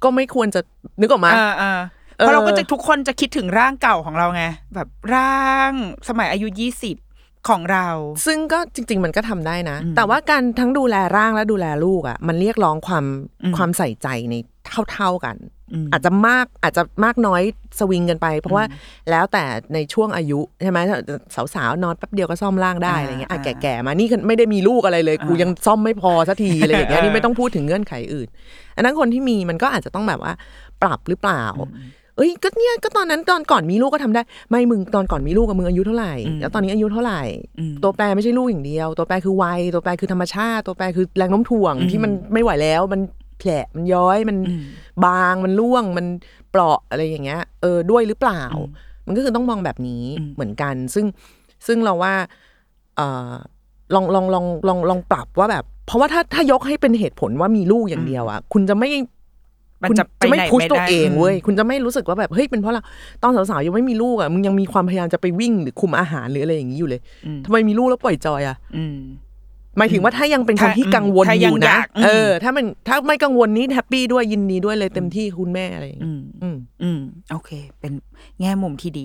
[0.02, 0.60] ก็ไม่ควรจะ
[1.00, 1.72] นึกออกมาอ่าอ่า
[2.16, 5.72] เพราะเราก็จะทุกคนจะคิดถึงร่างเก่าของเราไงแบบร่าง
[6.08, 6.96] สมัยอายุยี่สิบ
[7.48, 7.88] ของเรา
[8.26, 13.04] ซึ่งก็จริง ๆ มันก็ทำได้นะอืมแต่ว่าการทั้งดูแลร่างและดูแลลูกอะ มันเรียกร้องความ
[13.42, 14.34] อืมความใส่ใจใน
[14.92, 15.36] เท่า ๆกัน
[15.72, 17.42] อืมอาจจะมากอาจจะมากน้อย
[17.78, 18.64] สวิงกันไป เพราะว่า
[19.10, 19.44] แล้วแต่
[19.74, 20.78] ในช่วงอายุใช่ไหม
[21.54, 28.28] สาวๆนอนแป๊บเดียวก็ซ่อมร่างได้อ่าอะไรเงี้ยอะอ่าแก่ๆมานี่คือไม่ได้มีลูกอะไรเลยกูอ่ายัยังซ่อมไม่พอสักทีอะไรอย่างเงี้ยเออนี่ไม่ต้องพูดถึงเงื่อนไขอื่น
[28.76, 30.32] อันนั้นคนที่มีมันก็อาจจะต้องแบบว่า
[30.82, 31.44] ปรับหรือเปล่า
[32.16, 37.22] เอ้ยก็เนี่ยก็ตอนนั้นตอนก่อนมีลูกก็ทำได้ ไม่มึงตอนก่อนมีลูกกับมึงอายุเท่าไหร่อืมแล้วตอนนี้อายุเท่าไหร่
[37.58, 43.00] อืมตัวแปรไม่ใช่ลูกอย่างเดียว ตัวแปรคือวัยตัวแปรคือธรรมชาติ ตัวแปรคือแรงโน้มถ่วงอืมที่มันไม่ไหวแล้วมัน
[43.38, 44.62] แผลมันย้อยมันอืม
[45.04, 46.06] บางมันร่วงมัน
[46.50, 48.70] เปราะอะไรอย่างเงี้ยเออด้วยหรือเปล่าอืม
[49.06, 51.06] มันก็คือต้องมองแบบนี้อืมเหมือนกัน ซึ่ง
[51.66, 52.14] ซึ่งเราว่า
[52.96, 53.32] เออ
[53.94, 58.90] ลองลองลองลองลองปรับว่าแบบ เพราะว่าถ้าถ้ายกให้เป็นเหตุผลว่ามีลูกอย่างเดียวอะคุณจะไม่
[59.82, 62.82] มันคุณจะไปจะไม่ไหนพุชไม่ตัวได้เองอืมเว้ยคุณจะไม่รู้สึกว่าแบบเฮ้ยเป็นเพราะเรา
[63.22, 68.98] ตอนสาวๆยังไม่มีลูกอะมึงยังมีความพยายามจะไปวิ่งหรือคุมอาหารหรืออะไรอย่างนี้อยู่เลยอืมทำไมมีลูกแล้วปล่อยจอยอะอืม
[69.78, 77.00] หมายถึงว่าถ้ายังเป็นคนถ้าที่กังวลถ้าอยังยู่อนะยากอืมเออ ถ้ามันถ้าไม่กังวลนี้แฮปปี้ด้วยยินดีด้วยเลยเต็มที่คุณแม่อะไรอย่างอืเงี้ยมอืมอืม
[77.32, 77.50] โอเค
[77.80, 77.92] เป็น
[78.40, 79.04] แง่มุมที่ดี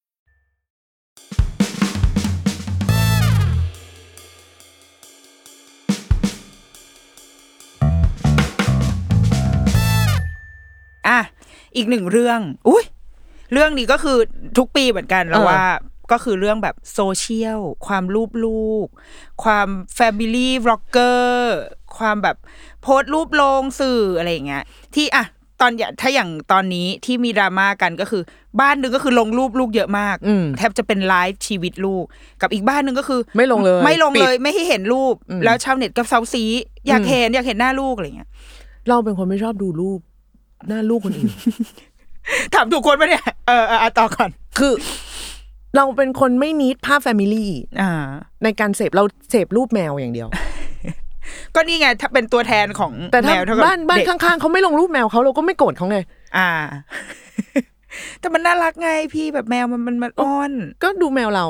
[11.75, 12.83] อีกหนึ่งเรื่อง อุ้ย
[13.53, 14.17] เรื่องนี้ก็คือ
[14.57, 15.63] ทุกปีเหมือนกันแล้วเออว่า
[16.11, 18.87] ก็คือเรื่องแบบโซเชียล ความรูปลูก
[19.43, 21.57] ความแฟมิลี่บล็อกเกอร์
[21.97, 22.37] ความแบบ
[22.81, 24.63] โพสต์รูปลงสื่ออะไรอย่างเงี้ย
[24.95, 25.25] ที่อะ
[25.61, 28.23] ตอนอย่าถ้าอย่างตอนนี้ที่มีดราม่ากันก็คือ
[28.61, 32.05] บ้านหนึ่งก็คือลงรูปลูกเยอะมากอืมแทบจะเป็นไลฟ์ชีวิตลูก
[32.41, 36.43] กับอีกบ้านหนึ่งก็คือ ไม่ลงเลย ไม่ลงปิดเลยไม่ให้เห็นรูปอืมแล้วชาวเน็ตก็เซ้าซี้
[36.87, 38.29] อยากอืมเห็นอยากเห็นหน้าลูกอะไรอย่างเงี้ย
[38.89, 39.99] เราเป็นคนไม่ชอบดูรูป
[40.67, 41.31] หน้าลูกคนอื่น
[42.53, 44.73] ถามถูกคนปะเนี่ย เออเออเอาต่อก่อน คือ
[45.75, 47.51] เราเป็นคนไม่ need ภาพ family
[47.81, 47.91] อ่า
[48.43, 50.27] ในการเสพเราเสพรูปแมวอย่างเดียว
[51.55, 55.97] ก็นี่ไง ถ้าเป็นตัวแทนของแต่ถ้าแมวเท่ากับบ้านบ้านเด็กข้างๆเขาไม่ลงรูปแมวเขาเราก็ไม่โกรธเขาไง
[56.37, 56.49] อ่า
[58.19, 60.51] แต่มันน่ารักไงพี่แบบแมวมันมันมันอ้อน
[60.83, 61.45] ก็ดูแมวเรา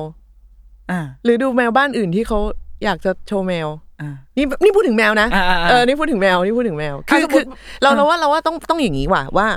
[0.91, 2.39] อ่า หรือดูแมวบ้านอื่นที่เขา
[2.83, 3.90] อยากจะโชว์แมวอ่า
[4.37, 7.49] นี่นี่พูดถึงแมวนะอ่าอ่าอ่าเออนี่พูดถึงแมวนี่พูดถึงแมวคืออะสมมุคืติอ
[7.81, 9.47] เราอ่าเราว่าเราว่าต้องต้องอย่างนี้ว่ะว่า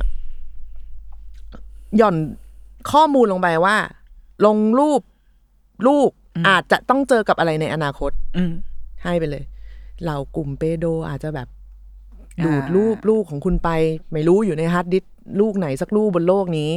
[1.97, 2.17] หย่อน
[2.93, 3.77] ข้อมูลลงไปว่า
[4.47, 5.01] ลงรูป
[5.87, 6.11] ลูก
[6.49, 8.53] อาจจะต้องเจอกับอะไรในอนาคต อืม
[9.05, 9.45] ให้ไปเลย
[10.07, 11.49] เรากลุ่ม pedo อาจจะแบบ
[12.41, 13.71] อ่าดูดรูปลูกของคุณไป
[14.13, 16.73] ไม่รู้อยู่ในฮาร์ดดิสก์ลูกไหนสักลูกบนโลกนี้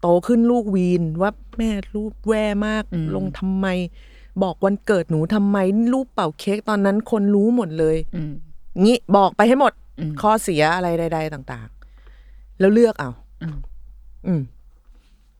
[0.00, 3.66] โตขึ้นลูกวีนว่าแม่แม่ลงรูปมากทำไม
[4.42, 5.56] บอกวันเกิดหนูทำไม
[5.92, 8.32] รูปเป่าเค้กตอนนั้นคนรู้หมดเลยอืม
[8.82, 11.68] งี้บอกไปให้หมดอืมข้อเสียอะไรใด ๆ ต่าง
[12.14, 13.10] ๆ แล้วเลือกเอา
[13.42, 13.58] อืม
[14.26, 14.42] อืม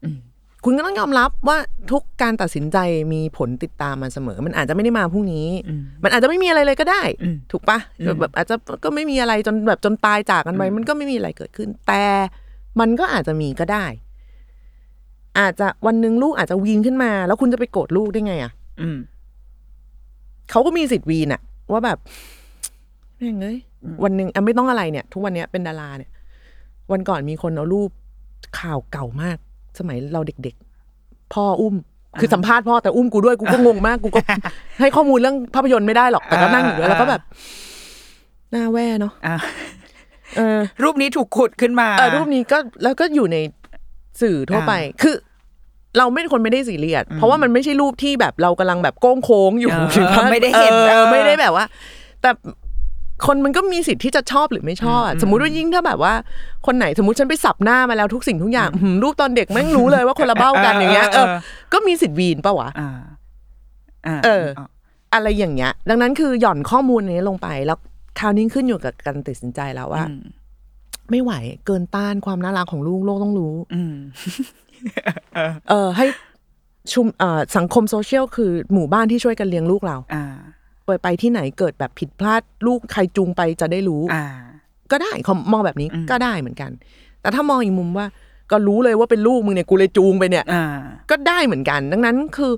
[0.04, 0.18] อืม
[0.64, 1.58] คุณก็ต้องยอมรับว่า
[1.90, 2.78] ทุกการตัดสินใจ
[3.12, 12.04] มีผลติดตามมาเสมอ มันอาจจะไม่ได้มาพรุ่งนี้อืมมันอาจจะไม่มีอะไรเลยก็ได้อืมถูกปะอืมแบบอาจจะก็ไม่มีอะไรจนแบบจนตายจากกันไปอืมมันก็ไม่มีอะไรเกิดขึ้น แต่
[12.80, 13.86] มันก็อาจจะมีก็ได้
[15.38, 18.98] อาจจะวันหนึ่งลูกอาจจะวีนขึ้นมา แล้วคุณจะไปโกรธลูกได้ไงอะ อืม
[20.50, 21.40] เขาก็มีสิทธิ์วีนอะ
[21.72, 21.98] ว่าแบบ
[23.18, 23.58] แม่งเอ้ย
[24.04, 26.10] วันหนึ่งอะไม่ต้องอะไรเนี่ย ทุกวันเนี้ยเป็นดาราเนี่ย
[26.92, 27.90] วันก่อนมีคนเอารูป
[28.58, 29.36] ข่าวเก่ามาก
[29.78, 31.74] สมัยเราเด็กๆ พ่ออุ้ม
[32.20, 34.20] คือสัมภาษณ์พ่อแต่อุ้มกูด้วยกูก็งงมากกูก็
[34.80, 37.22] ให้ข้อมูลเรื่องภาพยนตร์ไม่ได้หรอกแต่ก็นั่งอยู่ด้วยแล้วก็แบบ
[38.50, 39.36] หน้าแว่เนาะอ่า
[40.36, 43.36] เออรูปนี้ถูกขุดขึ้นมาเออรูปนี้ก็แล้วก็อยู่ใน
[44.20, 45.14] สื่อทั่วไปอ่าคือ
[45.98, 51.64] เราไม่คนไม่ได้ซีเรียสเพราะว่ามันไม่ใช่รูปที่แบบเรากำลังแบบโก้งโค้งอยู่เออหรือว่าไม่ได้เห็นออเออไม่ได้แบบว่า
[52.22, 52.30] แต่
[53.26, 56.14] คนมันก็มีสิทธิ์ที่จะชอบหรือไม่ชอบอะสมมุติว่ายิ่งถ้าแบบว่า
[56.66, 61.26] คนไหนสมมติฉันไปสับหน้ามาแล้วทุกสิ่งทุกอย่างหืมรูปตอนเด็กแม่งรู้เลยว่าคนละเบ้ากันอย่างเงี้ยเออ
[61.72, 62.90] ก็มีสิทธิ์วีนปะวะอ่า
[64.06, 64.44] อ่าเออ
[65.14, 67.78] อะไรอย่างเงี้ย ดังนั้นคือหย่อนข้อมูลนี้ลงไป แล้ว
[68.18, 70.22] คราวนี้ขึ้นอยู่กับการตัดสินใจแล้วว่าอืม
[71.10, 71.32] ไม่ไหว
[71.66, 73.94] เกินต้านความน่ารักของลูกโลกต้องรู้อืม
[75.68, 76.06] เออให้
[76.92, 80.24] ชุมเอ่อสังคมโซเชียลคือหมู่บ้านที่ช่วยกันเลี้ยงลูกเราอ่า
[80.84, 84.24] ไปไปที่ไหนเกิดแบบผิดพลาดลูกใครจูงไปจะได้รู้อ่า
[84.90, 86.70] ก็ได้เขามองแบบนี้อืมก็ได้เหมือนกัน
[87.20, 88.06] แต่ถ้ามองอีกมุมว่า
[88.50, 90.64] ก็รู้เลยว่าเป็นลูกมึงเนี่ยกูเลยจูงไปเนี่ยอ่า
[91.10, 92.52] ก็ได้เหมือนกัน ดังนั้นคือ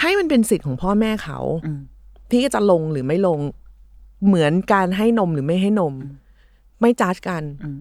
[0.00, 1.80] ให้มันเป็นสิทธิ์ของพ่อแม่เขาอืม
[2.30, 3.40] ที่จะลงหรือไม่ลง
[4.26, 5.94] เหมือนการให้นมหรือไม่ให้นม
[6.80, 7.78] ไม่จ้ากันอืม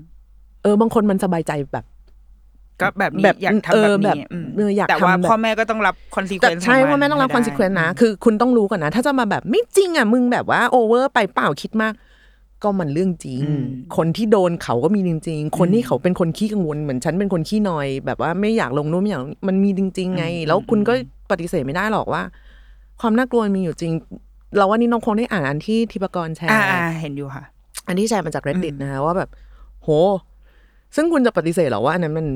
[0.64, 1.86] เออบางคนมันสบายใจแบบ
[2.82, 11.94] ก็แบบนี้แบบอยากเอทำแบอบแบบนี้มเอออยากแต่ว่าทำแบบพ่อแม่ก็ต้องรับ consequence แต่ใช่พ่อแม่ต้องรับ consequenceนะคือคุณต้องรู้ก่อนนะ ถ้าจะมาแบบไม่จริงอะมึงแบบว่าโอเวอร์ไปเปล่าคิดมาก
[12.64, 13.42] ก็มันเรื่องจริง
[13.98, 20.94] คนที่โดนเขาก็มีจริง ๆ คนที่เขาเป็นคนขี้กังวลเหมือนฉันเป็นคนขี้นอย แบบว่าไม่อยากลงนู่นไม่อยากมันมีจริง ๆ ไง แล้วคุณก็
[21.32, 22.24] ปฏิเสธไม่ได้หรอกว่า
[23.02, 23.94] ความน่ากลัวมีอยู่จริง
[24.58, 27.44] เราว่านี่น้องคงได้อ่านอันที่ทิปกรแชร์อ่าอ่าเห็นอยู่ค่ะ
[27.88, 29.30] อันที่แชร์มาจาก reddit นะคะว่าแบบ
[29.84, 29.90] โห
[30.96, 32.28] ซึ่งคุณจะปฏิเสธเหรอว่าอันนั้นมัน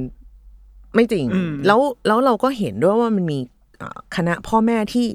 [0.95, 3.39] ไม่จริงอืมแล้วแล้วเราก็เห็นด้วยว่ามันมี
[3.81, 5.05] อ่าคณะพ่อแม่ที่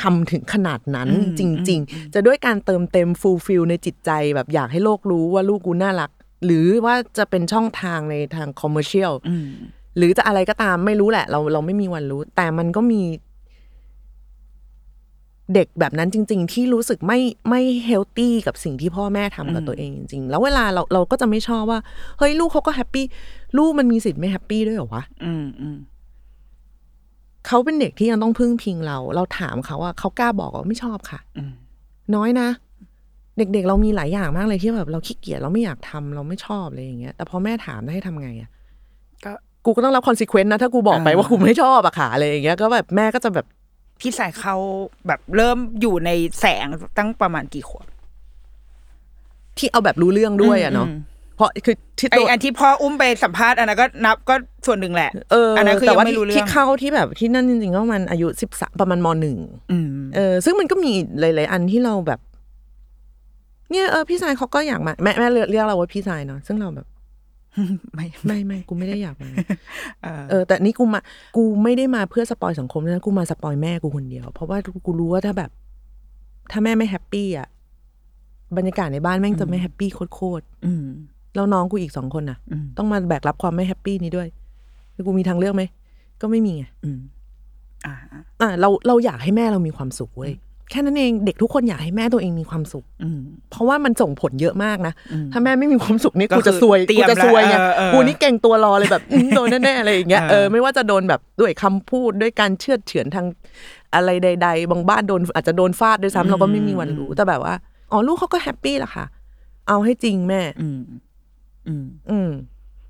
[0.00, 1.08] ทำถึงขนาดนั้น
[1.38, 6.10] จริง ๆ จะด้วยการเติมเต็ม fulfill ในจิตใจแบบอยากให้โลกรู้ว่าลูกกูน่ารัก
[6.44, 9.46] หรือว่าจะเป็นช่องทางในทาง commercial อืม
[9.96, 13.02] หรือจะอะไรก็ตามไม่รู้แหละ เราเราไม่มีวันรู้ แต่มันก็มี
[15.54, 21.80] เด็กแบบนั้นจริง ๆ ที่รู้สึกไม่ไม่ healthy กับสิ่งที่พ่อแม่ทำกับตัวเองจริง ๆ แล้วเวลาเราเราก็จะไม่ชอบว่า
[22.18, 23.04] เฮ้ยลูกเขาก็ happy
[23.58, 25.76] ลูกมันมีสิทธิ์ไม่ happy ด้วยเหรอวะอืมอืม
[27.46, 31.52] เขาเป็นเด็กที่ยังต้องพึ่งพิงเรา เราถามเขาว่าเขากล้าบอกว่าไม่ชอบค่ะอืม
[32.14, 32.48] น้อยนะ
[33.38, 38.50] เด็กๆ เรามีหลายอย่างมากเลยที่แบบเราขี้เกียจเราไม่อยากทำเราไม่ชอบอะไรอย่างเงี้ย แต่พอแม่ถามได้ให้ทำไงอะ
[39.24, 39.32] ก็
[39.64, 43.46] กูก็ต้องรับ consequence นะถ้ากูบอกไปอ่าว่ากูไม่ชอบอะค่ะอะไรอย่างเงี้ยก็แบบแม่ก็จะแบบ
[44.00, 44.56] พี่สายเขา
[45.06, 46.66] แบบเริ่มอยู่ในแสง
[46.98, 47.86] ตั้งประมาณกี่ขวบ
[49.58, 50.98] ที่เอาแบบรู้เรื่องด้วยอะเนาะอืม
[51.36, 54.34] เพราะคือที่ไอตัวอันที่พ่ออุ้มไปสัมภาษณ์อันนั้นก็นับก็
[54.66, 59.36] ส่วนหนึ่งแหละเอออันนั้นคือแต่ยังว่าไม่รู้ที่เรื่ที่องเข้าที่แบบที่นั่นจริงๆก็มันอายุสิบสามประมาณมหนึ่ง
[59.72, 62.20] อืมเออ ซึ่งมันก็มีหลาย ๆ อันที่เราแบบ
[63.70, 66.86] เนี่ยเออพี่ชายเขาก็อยากมาแม่แม่เรียกเรียกเราว่าพี่ชายเนาะซึ่งเราแบบ
[67.94, 69.28] ไม่ไม่ไม่กูไม่ได้อยากมา
[70.02, 71.00] เออเออ แต่นี่กูมา
[71.36, 75.50] กูไม่ได้มาเพื่อสปอยสังคมนะกูมาสปอยแม่กูคนเดียว เพราะว่ากูรู้ว่าถ้าแบบ
[76.52, 77.48] ถ้าแม่ไม่ happy อะ
[78.56, 84.28] บรรยากาศในบ้านแม่งจะไม่ happy โคตรอืมๆแล้วน้องกูอีกสองคนน่ะอืมต้องมาแบกรับความไม่ happy นี้ด้วย
[84.92, 85.62] แล้วกูมีทางเลือกไหม
[86.20, 86.98] ก็ไม่มีไงอืม
[87.86, 87.94] อ่า
[88.40, 90.32] อะเราเราอยากให้แม่เรามีความสุขเว้ย
[90.70, 103.26] แค่นั้นเองเด็กทุกคนอยากให้แม่ตัวเองมีความสุขอืมเพราะว่ามันส่งผลเยอะมากนะอืมถ้าแม่ไม่มีความสุขนี่ก็กูจะคือซวยกูเตรียมจะซวยไงแล้วเออเออกูนี่เกร็งตัวรอเลยแบบอืมโดนแน่ๆอะไรอย่างเงี้ยเออเออไม่ว่าจะโดนแบบด้วยคำพูดด้วยการเชือดเฉือนทาง
[103.94, 107.54] อะไรใด ๆ บางบ้านโดนอาจจะโดนฟาดด้วยซ้ำเราก็ไม่มีวันรู้แต่แบบว่า
[107.92, 109.04] อ๋อลูกเขาก็แฮปปี้แหละค่ะ
[109.68, 110.80] เอาให้จริงแม่ อืม
[111.68, 112.30] อืม อืม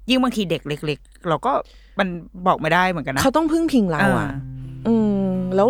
[0.09, 1.53] ยิ่งบางทีเด็กเล็ก ๆ เราก็
[1.99, 2.09] มัน
[2.47, 4.31] บอกไม่ได้เหมือนกันนะเขาต้องพึ่งพิงเราอะ
[4.89, 5.69] อืม แล้ว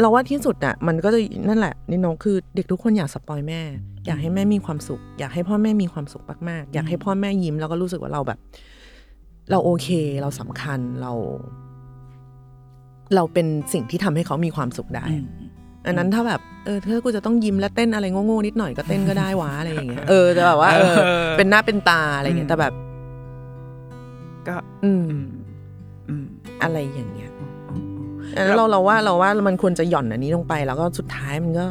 [0.00, 3.60] เราว่าที่สุดอะมันก็จะนั่นแหละนี่น้องคือเด็กทุกคนอยากสปอยแม่
[4.06, 8.38] อยากให้แม่มีความสุข อยากให้พ่อแม่มีความสุขมากๆ อยากให้พ่อแม่ยิ้มแล้วก็รู้สึกว่าเราแบบ
[9.50, 9.88] เราโอเค
[10.22, 11.12] เราสำคัญเรา
[13.14, 15.26] เราเป็นสิ่งที่ทำให้เขามีความสุขได้อืม
[15.86, 22.72] อันนั้นถ้าแบบเออถ้ากูจะต้องยิ้มและเต้นอะไรโง่ๆนิดหน่อยก็เต้นก็ได้วะอะไรอย่างเงี้ยเออแต่แบบว่าเออเออเป็นหน้าเป็นตาอะไรอย่างเงี้ยแต่แบบ
[24.48, 25.26] ก็ อืม อืม
[26.08, 26.24] อืม
[26.62, 27.31] อะไรอย่างเงี้ย
[28.36, 31.66] อันนั้นเราเราว่าเราว่ามันควรจะหย่อนอันนี้ลงไป แล้วก็สุดท้ายมันก็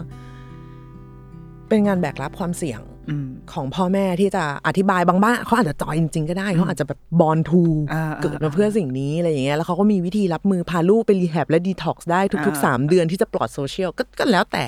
[1.70, 14.66] เป็นงานแบกรับความเสี่ยงอืมของพ่อแม่ที่จะอธิบายบางบ้านเขาอาจจะ joy จริง ๆ ก็ได้เขาอาจจะแบบ born to อ่าเกิดมาเพื่อสิ่งนี้อะไรอย่างเงี้ยแล้วเขาก็มีวิธีรับมือพาลูกไป rehab และดีท็อกซ์ได้ทุกๆสามเดือนที่จะปลอดโซเชียลก็ก็แล้วแต่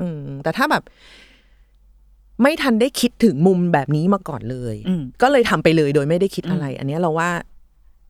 [0.00, 0.82] อืมแต่ถ้าแบบ
[2.42, 7.30] ไม่ทันได้คิดถึงมุมแบบนี้มาก่อนเลยอืมก็เลยทำไปเลยโดยไม่ได้คิดอะไร อันเนี้ยเราว่า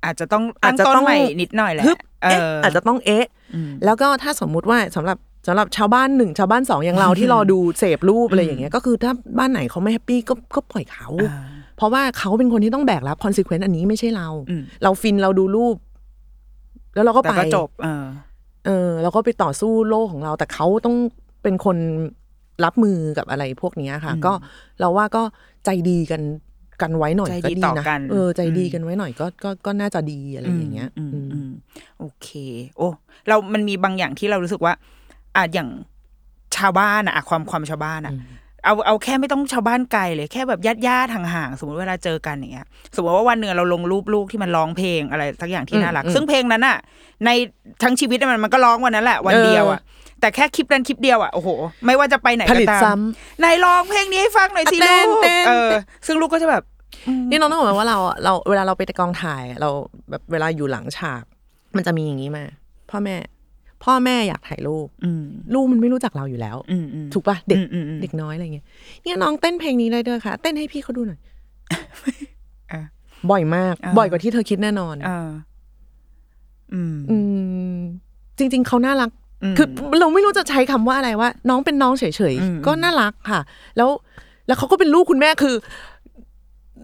[0.04, 11.44] อาจจะต้องอาอาจจจะจะต้ต้อองงใหม่นิดหน่อยแหละฮึบ เอเอ๊ะออาจจะต้องเอ๊ะอืมแล้วก็ถ้าสมมุติว่าสำหรับสำหรับชาวบ้านหนึ่งชาวบ้านสองอย่างเราที่รอดูเสพรูปอะไรอย่างเงี้ยก็คือถ้าบ้านไหนเขาไม่ happy ก็ก็ปล่อยเขาอ่า
[11.76, 15.76] เพราะว่าเขาเป็นคนที่ต้องแบกรับ consequence อันนี้ไม่ใช่เราอืมเราฟินเราดูรูป
[16.94, 18.04] แล้วเราก็แต่ไปก็จบเออ
[18.66, 20.96] เออเราก็ไปต่อสู้โลกของเรา แต่เขาต้อง
[21.42, 21.76] เป็นคน
[22.64, 24.32] รับมือกับอะไรพวกเนี้ยค่ะ ก็
[24.80, 25.22] เราว่าก็
[25.64, 26.22] ใจดีกัน
[26.82, 31.50] กันไว้หน่อยใจก็ดีดีต่อนะกันเออใจดีอืมกันไว้หน่อยก็ก็ก็น่าจะดีอะไรอย่างเงี้ยอืมอืมอืม
[32.02, 32.28] โอเค
[32.76, 32.88] โอ้
[33.28, 34.72] เรามันมีบางอย่างที่เรารู้สึกว่า
[35.36, 35.68] อะอย่าง
[36.56, 38.14] ชาวบ้านอะอะความความชาวบ้านอะ
[38.64, 46.78] เอาเอาแค่ไม่ต้องชาวบ้านไกลเลยแค่แบบญาติญาติๆห่างๆสมมติเวลาเจอกันอย่างเงี้ย สมมติว่าวันหนึ่งเราลงรูปลูกที่มันร้องเพลงอะไรสักอย่างที่น่ารัก ซึ่งเพลงนั้นอะ
[47.24, 47.30] ใน
[47.82, 49.80] ทั้งชีวิตมันมันก็ร้องวันนั้นแหละวันเดียวอะ
[50.20, 51.48] แต่แค่คลิปนั้นคลิปเดียวอะโอ้โห
[51.86, 52.92] ไม่ว่าจะไปไหนผก็ลิตตามซ้
[53.40, 55.70] ไหนร้องเพลงนี้ให้ฟังหน่อยสิเต้ลูนกเต้นเออ
[56.06, 56.62] ซึ่งลูกก็จะแบบ
[57.30, 59.70] นี่น้องต้องบอกว่าเราอะเราเวลาเราไปแต่กองถ่ายอะเรา
[60.10, 61.22] แบบเวลาอยู่หลังฉาก
[61.76, 62.44] มันจะมีอย่างนี้มา
[62.90, 63.16] พ่อแม่
[63.84, 68.64] พ่อแม่อยากถ่ายรูปอืมลูกมันไม่รู้จักเราอยู่แล้วอืมอืมถูกปะเด็กอืมอืมอืมเด็กน้อยอะไรเงี้ย
[69.02, 71.20] เนี่ยน้องเต้นเพลงนี้ได้ด้วยค่ะ เต้นให้พี่เขาดูหน่อย
[72.72, 72.80] อะ
[73.30, 75.30] บ่อยมากอ่าบ่อยกว่าที่เธอคิดแน่นอนเออ
[76.74, 77.16] อืมอื
[77.78, 77.80] ม
[78.38, 79.10] จริง ๆเขาน่ารัก
[79.42, 79.66] อืมคือ
[80.00, 82.12] เราไม่รู้จะใช้คำว่าอะไรว่า น้องเป็นน้องเฉย
[82.42, 83.40] อืมๆก็น่ารักค่ะ
[83.76, 83.90] แล้ว
[84.46, 85.54] แล้วเขาก็เป็นลูกคุณแม่คือ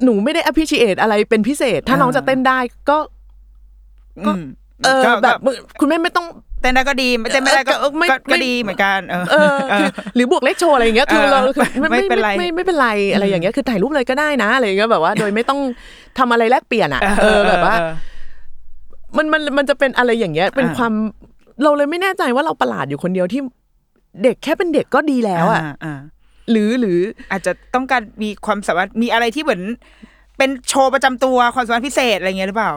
[0.04, 2.58] หนูไม่ได้ appreciate อะไรเป็นพิเศษ ถ้าน้องจะเต้นได้
[2.90, 2.98] ก็
[4.26, 4.44] ก็อืม
[4.84, 5.38] เออก็แบบ
[5.80, 6.26] คุณแม่ไม่ต้อง
[6.60, 15.60] เต้นได้ก็ดีไม่เต้นไม่ได้ก็เออไม่ก็ไม่ก็ดีเหมือนกันเออเออคือหรือบวกเลขโชว์อะไรอย่างเงี้ยคือเราเออคือไม่เป็นไรไม่ไม่เป็นไรอะไรอย่างเงี้ยคือถ่ายรูปเลยก็ได้นะอะไรอย่างเงี้ยแบบว่า โดยไม่ต้อง
[16.18, 17.74] ทำอะไรแลกเปลี่ยนอะเออแบบว่า
[19.16, 20.92] มันมันมันจะเป็นอะไรอย่างเงี้ย เป็นอ่าความ
[21.62, 23.40] เราเลยไม่แน่ใจว่าเราประหลาดอยู่คนเดียวที่
[24.22, 25.98] เด็กแค่เป็นเด็กก็ดีแล้วอะอ่า
[26.50, 26.98] หรือหรือ
[27.32, 29.62] อาจจะต้องการมีความสามารถมีอะไรที่เหมือน
[30.38, 32.72] เป็นโชว์ประจำตัวความสามารถพิเศษอะไรเงี้ยหรือเปล่า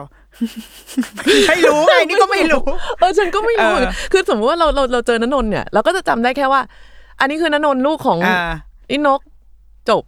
[1.48, 2.62] ไม่รู้ไงนี่ก็ไม่รู้
[2.98, 6.60] เออฉันก็ไม่รู้เออคือสมมติว่าเราเราเราเจอนนนท์เนี่ยเราก็จะจำได้แค่ว่า
[7.20, 8.38] อันนี้คือนนนท์ลูกของอ่า
[8.90, 9.20] อินก
[9.90, 10.02] จบ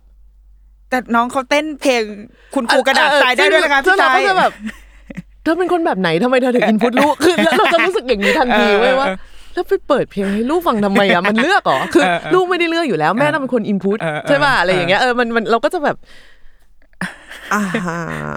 [0.91, 2.03] แต่น้องเขาเต้นเพลง
[2.55, 4.53] คุณครูกระดาษทรายได้ด้วยนะคะซึ่พี่งเราชายก็จะแบบ
[5.43, 9.09] เธอเป็นคนแบบไหนทำไมเธอถึงอินพุตลูกคือแล้วเราจะรู้สึกอย่างนี้ทันทีเว้ยว่า
[9.55, 15.97] แล้วไปเปิดเพลงให้ลูกฟังทำไมอะมันเลือกเหรอคือเออเออลูกไม่ได้เลือกอยู่แล้วแม่ต้องเป็นคนอินพุตเออเออใช่ป่ะอะไรเอออย่างเงี้ยเออมันมันเราก็จะแบบ
[17.53, 17.63] อ่า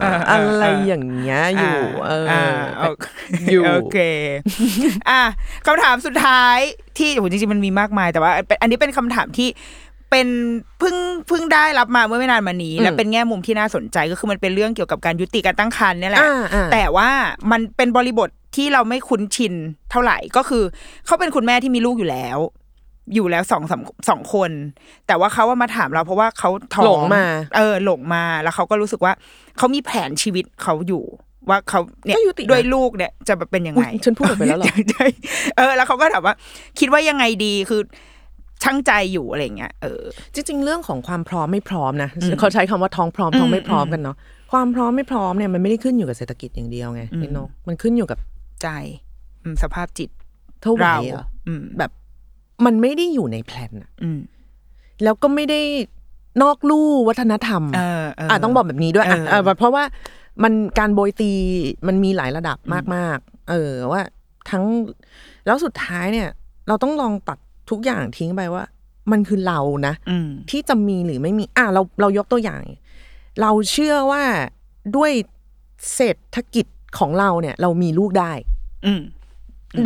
[0.02, 1.78] เออเออเออออะไรอย่างเงี้ยอยู่
[2.08, 2.44] เออออ่า
[2.80, 3.06] โอเค
[3.52, 3.98] อยู่โอเค
[5.10, 5.22] อะ
[5.66, 6.58] คำถามสุดท้าย
[6.98, 9.50] ที่โหจริงๆมันมีมากมายแต่ว่าเป็นอันนี้เป็นคำถามที่
[10.12, 10.28] เป็น
[10.80, 10.96] เพิ่ง
[11.28, 17.10] เพิ่งได้รับมาเมื่อไม่นานมานี้ และเป็นแง่มุมที่น่าสนใจก็คือมันเป็นเรื่องเกี่ยวกับการยุติการตั้งครรภ์เนี่ยแหละอ่าอ่าแต่ว่า
[17.52, 19.54] มันเป็นบริบทที่เราไม่คุ้นชิน
[19.92, 20.64] เท่าไหร่ก็คือ
[21.06, 22.38] เขาเป็นคุณแม่ที่มีลูกอยู่แล้ว
[23.14, 24.52] อยู่แล้วสองสามสองคน
[25.08, 27.24] แต่ว่าเขาว่ามาถามเราเพราะว่าเขาท้องหลงมา
[27.58, 29.14] เออหลงมาแล้วเขาก็รู้สึกว่า
[29.58, 31.04] เขามีแผนชีวิตเขาอยู่
[31.50, 35.06] ว่าเขาเนี่ยก็ยุตินะด้วยลูกเนี่ยจะเป็นยังไงอุ๊ยฉันพูดออกไปแล้วเหรอใช่
[35.58, 36.36] เออ แล้วเขาก็ถามว่า
[36.80, 37.82] คิดว่ายังไงดีคือ
[38.64, 40.02] ช่างใจอยู่อะไรเงี้ยเออ
[40.34, 44.16] จริง ๆ เรื่องของความพร้อมไม่พร้อมนะอืมเขาใช้คำว่าท้องพร้อมท้องไม่พร้อมอืมกันเนาะ
[44.52, 48.20] ความพร้อมไม่พร้อมเนี่ยมันไม่ได้ขึ้นอยู่กับเศรษฐกิจอย่างเดียวไงอืมพี่นกมันขึ้นอยู่กับ
[48.62, 48.68] ใจ
[49.44, 50.10] อืมสภาพจิต
[50.64, 51.92] เท่าไหร่เราอะอืมแบบ
[52.66, 54.20] มันไม่ได้อยู่ในแพลนอะอืม
[55.04, 55.62] แล้วก็ไม่ได้
[56.44, 59.84] นอกลู่วัฒนธรรมเออเอออะต้องบอกแบบนี้ด้วยอะเออเออเพราะว่า
[60.44, 61.32] มันการโบยตี
[61.88, 62.58] มันมีหลายระดับ
[62.96, 64.02] มากๆ เออว่า
[64.50, 64.64] ทั้ง
[65.46, 66.30] แล้วสุดท้ายเนี่ย
[66.68, 67.38] เราต้องลองตัด
[67.70, 68.64] ทุกอย่างทิ้งไปว่า
[69.12, 72.64] มันคือเรานะอืมที่จะมีหรือไม่มี อะเราเรายกตัวอย่าง
[73.42, 74.24] เราเชื่อว่า
[74.96, 75.12] ด้วย
[75.96, 76.66] เศรษฐกิจ
[77.00, 78.32] ของเราเนี่ย เรามีลูกได้
[78.86, 79.02] อืม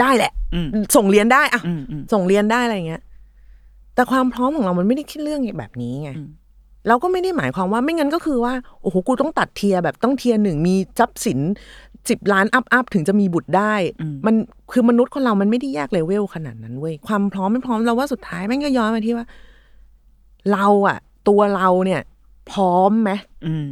[0.02, 3.02] ได้แหละอืมส่งเรียนได้อะอืมอืมส่งเรียนได้อะไรเงี้ย
[3.96, 6.30] แต่ความพร้อมของเรามันไม่ได้คิดเรื่องแบบนี้ไงอืม
[6.88, 11.40] เราก็ไม่ได้หมายความว่าไม่งั้นก็คือว่าโอ้โหกูต้องตัด tier แบบต้อง tier หนึ่งมีทรัพย์สิน
[12.10, 13.74] สิบล้าน up up ถึงจะมีบุตรได้
[14.26, 14.36] มัน
[14.72, 19.26] คือมนุษย์คนเรามันไม่ได้แยกเลเวลขนาดนั้นเว้ยความพร้อมไม่พร้อมเราว่าสุดท้ายแม่งก็ย้อนมาที่ว่า
[20.54, 22.02] เราอะตัวเราเนี่ย
[22.52, 23.12] พร้อมไหม
[23.46, 23.72] อืม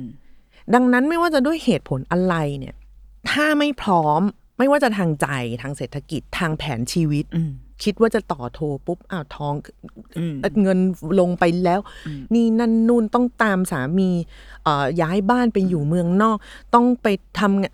[0.74, 2.76] ดังนั้นไม่ว่าจะด้วยเหตุผลอะไรเนี่ย
[3.30, 4.22] ถ้าไม่พร้อม
[4.60, 5.28] ไม่ว่าจะทางใจ
[5.62, 7.51] ทางเศรษฐกิจทางแผนชีวิตอืม
[7.84, 9.53] คิดว่าจะต่อโทรปุ๊บอ้าวท้อง
[10.18, 10.80] อืมเงิน
[11.20, 11.80] ลงไปแล้ว
[12.34, 14.10] นี่นั่นนู่นต้องตามสามี
[14.64, 16.38] เอ่อย้ายบ้านไปอยู่เมืองนอก
[16.74, 17.07] ต้องไป
[17.39, 17.74] ทำงาน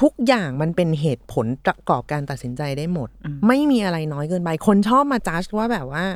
[0.00, 3.08] ทุกอย่างมันเป็นเหตุผลประกอบการตัดสินใจได้หมด
[3.48, 6.06] ไม่มีอะไรน้อยเกินไป คนชอบมาจัดว่าแบบว่า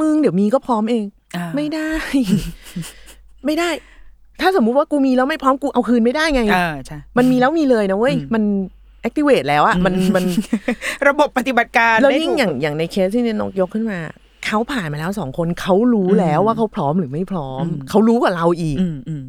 [0.00, 1.04] มึงเดี๋ยวมีก็พร้อมเอง
[1.36, 1.90] อ่าไม่ได้
[3.44, 3.70] ไม่ได้
[4.40, 8.42] ถ้าสมมุติว่ากูมีแล้วไม่พร้อมกูเอาคืนไม่ได้ไง เออใช่มันมีแล้วมีเลยนะเว้ย มัน
[9.06, 10.24] activate แล้วอะมันมัน
[11.08, 13.98] ระบบปฏิบัติการแล้วได้ยิ่งถูกอย่างอย่างในเคสที่เนนกยกขึ้นมา
[14.46, 19.24] เขาผ่านมาแล้วสองคนเขารู้แล้วว่าเขาพร้อมหรือไม่พร้อม เขารู้กว่าเราอีกอืมอืม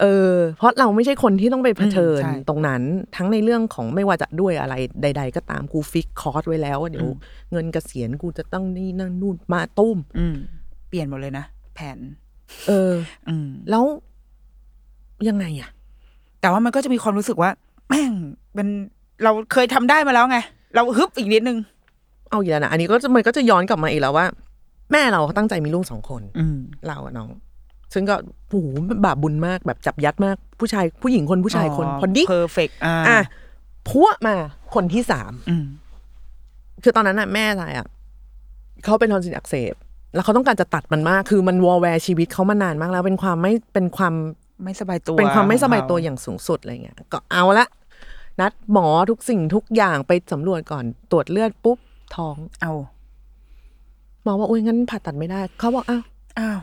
[0.00, 2.82] เออ เพราะเราไม่ใช่คนที่ต้องไปเผชิญอืมใช่ตรงนั้น
[3.16, 7.06] ทั้งในเรื่องของไม่ว่าจะด้วยอะไรใด ๆ ก็ตามกูฟิกคอร์สไว้แล้วว่าเดี๋ยว
[7.52, 10.36] เงินเกษียณกูจะต้องนี่นั่นนู่นมาตุ้มอืม
[10.88, 11.44] เปลี่ยนหมดเลยนะ
[11.74, 11.98] แผน
[12.68, 12.92] เออ
[13.28, 13.84] อืมแล้ว
[15.28, 15.70] ยังไงอะ
[16.40, 17.50] แต่ว่ามันก็จะมีความรู้สึกว่า
[17.88, 18.12] แม่ง
[18.54, 18.68] เป็น
[19.24, 20.38] เราเคยทำได้มาแล้วไง
[20.74, 21.58] เราฮึบอีกนิดนึง
[22.30, 24.26] เอาอีกแล้วนะ อันนี้ก็จะมันก็จะย้อนกลับมาอีกแล้วว่า
[24.92, 26.58] แม่เราตั้งใจมีลูกสองคน อืม
[26.88, 27.28] เราอะน้อง
[27.94, 28.14] ซึ่งก็
[28.48, 28.66] โอ้โห
[29.04, 33.18] บาปบุญมากแบบจับยัดมาก ผู้ชายผู้หญิงคนผู้ชายคนพอดี perfect อ่าอะ
[33.88, 34.36] พอมา
[34.74, 35.64] คนที่สามอืม
[36.82, 37.86] คือตอนนั้นน่ะแม่อะไรอะ
[38.84, 39.74] เขาเป็นทอนซิลอักเสบ
[40.14, 44.14] แล้วเขาต้องการจะตัดมันมาก คือมันวอลแวร์ชีวิตเขามานานมากแล้วเป็นความไม่เป็นความ
[44.64, 47.66] ไม่สบายตัว เป็นความไม่สบายตัวขงเราอย่างสูงสุดอะไรเงี้ย ก็เอาละ
[48.40, 51.78] นัดหมอทุกสิ่งทุกอย่างไปสำรวจก่อนตรวจเลือดปุ๊บ
[52.16, 52.72] ท้องเอา
[54.22, 56.02] หมอบอกโอ้ยงั้นผ่าตัดไม่ได้ เขาบอกอ้าว
[56.38, 56.58] อ้าว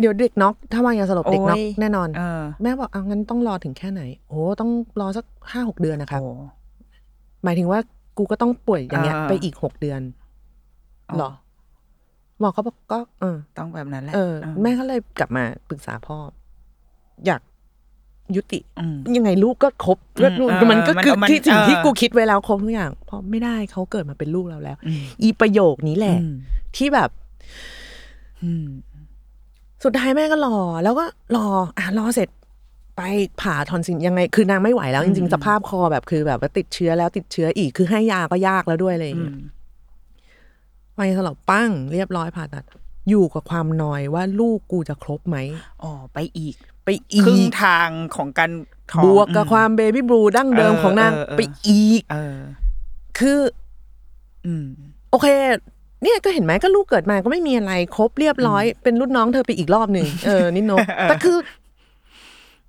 [0.00, 6.30] เดี๋ยวเด็กน็อกถ้าวางยาสลบเด็กน็อกโอ้ยแน่นอนเออแม่บอกเอางั้นต้องรอถึงแค่ไหนโอ้ต้องรอสักห้าหกเดือนนะครับโอ้
[7.44, 7.80] หมายถึงว่า
[8.18, 10.00] กูก็ต้องป่วยอย่างเงี้ยอ่าไปอีกหกเดือน
[11.10, 11.30] อ๋อเหรอ
[12.40, 16.16] หมอเขาบอกก็เออต้องแบบนั้นแหละเออแม่ก็เลยกลับมาปรึกษาพ่อ
[17.26, 17.40] อยาก
[18.36, 26.34] ยุติอืมยังไงลูกก็ครบอืมนู่นเออมันก็มันคือมันที่สิ่งเออที่กูคิดไว้แล้วครบทุกอย่างเพราะไม่ได้เขาเกิดมาเป็นลูกเราแล้วอืมอีประโยคนี้แหละอืม
[26.76, 27.10] ที่แบบ
[28.42, 28.66] อืม
[29.84, 31.04] สุดท้ายแม่ก็รอ แล้วก็
[31.36, 31.46] รอ
[31.78, 32.28] อะรอเสร็จ
[32.96, 33.02] ไป
[33.40, 39.34] ผ่าทอนซิลยังไง คือนางไม่ไหวแล้วจริงๆสภาพคอแบบคือแบบว่าติดเชื้อแล้วติดเชื้ออีกคือให้ยาก็ยากแล้วด้วยอะไรอย่างเงี้ย
[40.96, 42.64] ไปสลบปั้งเรียบร้อยผ่าตัด
[43.08, 45.36] อยู่กับความนอยว่าลูกกูจะครบไหม
[45.82, 46.54] อ๋อไปอีก
[46.90, 48.50] ไปอีครึ่งกทางของการ
[48.92, 52.38] ท้องบวกกับความเบบี้บลูดั้งเดิมเออของนางเออเออไปอีกเออ
[53.18, 53.38] คือ
[54.46, 54.66] อืม
[55.10, 55.26] โอเค
[56.02, 60.72] เนี่ยก็เห็นไหมก็ลูกเกิดมาก็ไม่มีอะไรครบเรียบร้อย เป็นรุ่นน้องเธอไปอีกรอบหนึ่งเออนิดโน
[61.08, 61.36] แต่คือ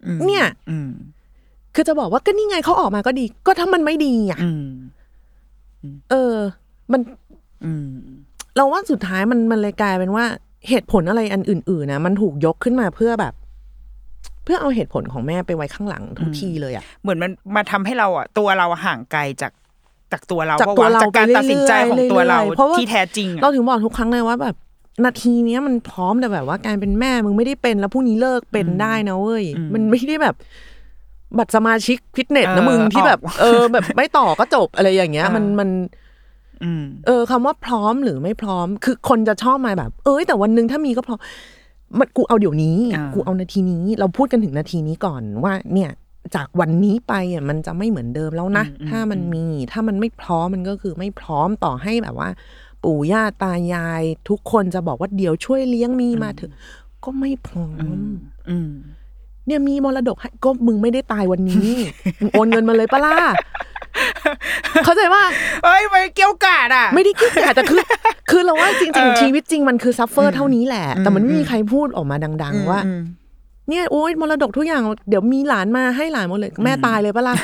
[0.05, 0.91] อเนี่ยอืม
[1.75, 4.67] คือจะบอกว่าก็นี่ไงเขาออกมาก็ดี ก็ถ้ามันไม่ดีอะอืม
[6.11, 6.35] เออ
[6.91, 7.01] มัน
[7.65, 7.87] อืม
[8.55, 10.25] เราว่าสุดท้ายมันมันเลยกลายเป็นว่า
[10.69, 13.33] เหตุผลอะไรอันอื่น ๆนะมันถูกยกขึ้นมาเพื่อแบบ
[14.43, 19.51] เพื่อเอาเหตุผลของแม่ไปไว้ข้างหลังทุกทีเลยอะเหมือนมันมาทำให้เราอะตัวเราอะห่างไกลจาก
[20.11, 24.55] จากตัวเราจากปะตัวเราจากการไปเรื่อยๆตัดสินใจของตัวเราเรื่อยๆเพราะว่าที่แท้จริงอะเราถึงบอกทุกครั้งเลยว่าแบบ
[25.05, 30.35] นาทีเนี้ยมันพร้อมแต่แบบว่าการเป็นแม่มึงไม่ได้เป็นแล้วพรุ่งนี้เลิกเป็นได้นะเว้ยมันไม่ได้แบบ
[31.37, 35.69] บัตรสมาชิกฟิตเนสนะมึงที่แบบ เออ แบบไม่ต่อก็จบอะไรอย่างเงี้ย มันมัน
[36.63, 41.19] อืมเออคำว่าพร้อมหรือไม่พร้อม คือคนจะชอบมาแบบ เอ้ยแต่วันหนึ่งถ้ามีก็พร้อม
[41.99, 45.91] มันกูเอาเดี๋ยวนี้อ่ากูกูเอานาทีนี้ เราพูดกันถึงนาทีนี้ก่อนว่า เนี่ย
[46.35, 52.29] จากวันนี้ไปอะมันจะไม่เหมือนเดิมแล้วนะ ถ้ามันมีถ้ามันไม่พร้อมมันก็คือไม่พร้อมต่อให้แบบว่า
[52.83, 56.51] ปู่ย่าตายาย ทุกคนจะบอกว่าเดี๋ยวช่วยเลี้ยงมีมาเถอะ
[57.03, 57.69] ก็ไม่พร้อ
[58.01, 58.03] ม
[58.49, 58.71] อืม
[59.47, 61.71] เนี่ยมีมรดกให้ก็มึงไม่ได้ตายวันนี้
[62.19, 63.15] มึงโอนเงินมาเลยปะล่ะ
[64.85, 65.23] เข้าใจว่า
[65.63, 67.79] เอ้ยไปเกรี้ยวกราดอะ ไม่ได้คิดแต่คือ
[68.29, 73.01] คือเราว่าจริง ๆ ชีวิตจริงมันคือ suffer เท่านี้แหละ แต่มันไม่มีใครพูดออกมาดัง ๆ ว่าอืม
[73.69, 77.35] เนี่ยโอ๊ยมรดกทุกอย่าง เดี๋ยวมีหลานมาให้หลานหมดเลย แม่ตายเลยปะล่ะ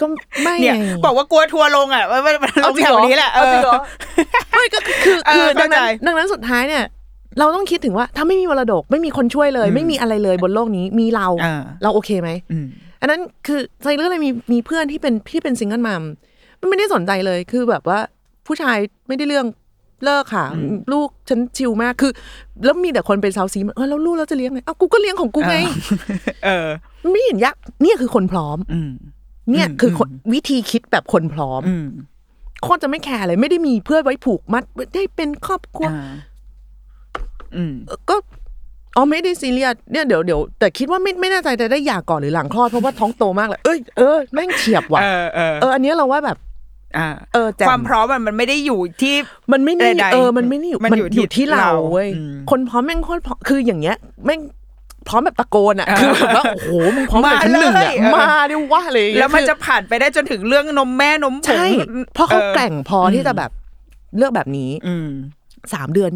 [0.00, 0.06] ก็
[0.42, 3.80] ไม่เนี่ยไงบอกว่ากลัวทัวร์ลงอะมันมันลงแถวนี้แหละเอเอาจริงเหรอ
[4.52, 6.84] ไม่ก็คือคือเออดังนั้นเข้าใจดังนั้นสุดท้ายเนี่ย
[7.38, 12.30] เราต้องคิดถึงว่า ถ้าไม่มีมรดกไม่มีคนช่วยเลย ไม่มีอะไรเลยบนโลกนี้มีเราอ่าเราโอเคไหม
[13.02, 16.02] อืมอันนั้นคือใจเรื่องอะไรมีมีเพื่อนที่เป็นที่เป็น single mom
[16.60, 17.98] มันไม่ได้สนใจเลยคือแบบว่า
[18.46, 18.78] ผู้ชาย
[19.08, 19.46] ไม่ได้เรื่อง
[20.04, 20.46] เลิกค่ะ
[20.92, 22.12] ลูกฉันชิลมากคือ
[22.64, 25.56] แล้วมีแต่คนเป็นเซาซีมันเออแล้วลูกเราจะเลี้ยงไงเอ้ากูก็เลี้ยงของกูไง
[26.44, 26.68] เออ
[27.02, 28.90] มันไม่เห็นยากเนี่ยคือคนพร้อมอืม
[29.52, 31.86] เนี่ยคือคนวิธีคิดแบบคนพร้อมอืม
[32.62, 36.12] โคตรจะไม่แคร์เลยไม่ได้มีเพื่อไว้ผูกมัดได้เป็นครอบครัวอ่า
[37.56, 38.16] อืมเออก็
[38.96, 46.38] อ๋อไม่ได้ซีเรียสเนี่ยเดี๋ยวเดี๋ยวแต่คิดว่าไม่ไม่แน่ใจจะได้หย่าก่อนหรือหลังคลอดเพราะว่าท้องโตมากเลยเอ้ยเออแม่งเฉียบว่ะเออเออเอออันเนี้ยเราว่าแบบ
[46.98, 49.14] อ่าเออแจ่มความพร้อมมันมันไม่ได้อยู่ที่
[49.52, 54.40] มันไม่นี่ใดๆเออมันไม่นี่มันอยู่ที่อยู่ที่เราเราเว้ยอืมคนพร้อมแม่งโคตรพร้อมคืออย่างเงี้ยแม่ง
[55.08, 61.66] พร้อมแบบตะโกนอะคือแบบว่าโอ้โหมึงพร้อมแบบชั้นหนึ่งอะมาเลยมาดิว่าเลยแล้วมันคือจะผ่านไปได้จนถึงเรื่องนมแม่นมผงใช่
[62.14, 63.50] เพราะเขาออแกร่งพอที่จะแบบ
[64.16, 65.08] เลือกแบบนี้อืม
[65.74, 66.10] สามเดือน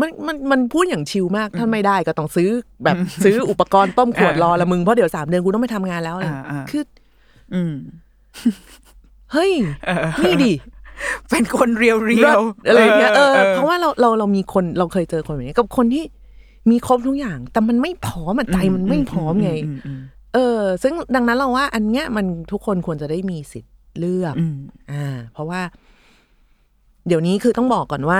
[0.00, 2.50] มันมันมันพูดอย่างชิลมาก ถ้าไม่ได้ก็ต้องซื้อ
[2.84, 6.82] แบบซื้ออุปกรณ์ต้มขวดอ่ารอละมึง เพราะเดี๋ยวสามเดือนกูต้องไปทำงานแล้วอะไรอ่าอ่าคือ
[7.54, 7.74] อืม
[9.32, 9.52] เฮ้ย
[10.24, 10.52] นี่ดิ
[11.30, 16.04] เป็นคนเรียวเรียวอะไรอย่างเงี้ยเออเพราะว่าเราเราเรามีคนเราเคยเจอคนแบบนี้กับคนที่
[16.70, 19.52] มีครบทุกอย่าง แต่มันไม่พร้อมอะใจมันไม่พร้อมไง
[20.34, 24.34] เออ ซึ่งดังนั้นเราว่า อันเนี้ยมันทุกคนควรจะได้มีสิทธิ์เลือก
[24.92, 25.60] อ่า เพราะว่า
[27.06, 28.18] เดี๋ยวนี้คือต้องบอกก่อนว่า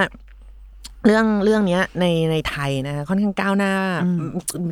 [1.06, 3.72] เรื่องเรื่องเนี้ยในในไทยนะค่อนข้างก้าวหน้า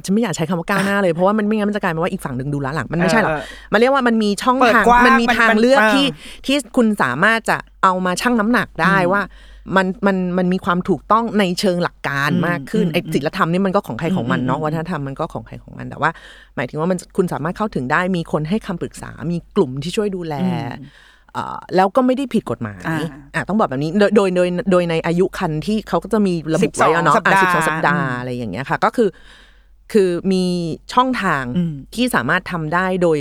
[0.04, 6.06] ฉันไม่อยากใช้คำว่าก้าวหน้าเลยเพราะว่ามันไม่งั้นมันจะกลายเป็นว่าอีกฝั่งหนึ่งดูล้าหลังมันไม่ใช่หรอกเออมันเรียกว่ามันมีช่องเปิดทางกว้างมันมีมันทางมันเลือกอ่าที่
[6.46, 9.22] ที่คุณสามารถจะเอามาชั่งน้ำหนักได้ว่า
[9.76, 16.10] มันมันมันมีความถูกต้องในเชิงหลักการมากขึ้นไอ้ศีลธรรมนี่มันก็ของใครของมันเนาะวัฒนธรรมมันก็ของใครของมันแต่ว่า
[16.56, 20.72] หมายถึงว่ามันคุณสามารถเข้าถึงได้มีคนให้คำปรึกษา มีกลุ่มที่ช่วยดูแลเอ่อ
[21.76, 22.98] แล้วก็ไม่ได้ผิดกฎหมายอ่า
[23.34, 29.08] อะต้องบอกแบบนี้โดยโดยโดยโดยในอายุคันที่เขาก็จะมีระบุไว้อะเนาะ12สัปดาห์สิบสองสัปดาห์อะไรอย่างเงี้ยค่ะ ก็คือ
[29.92, 30.44] คือมี
[30.92, 33.18] ช่องทางอืมที่สามารถทำได้โดย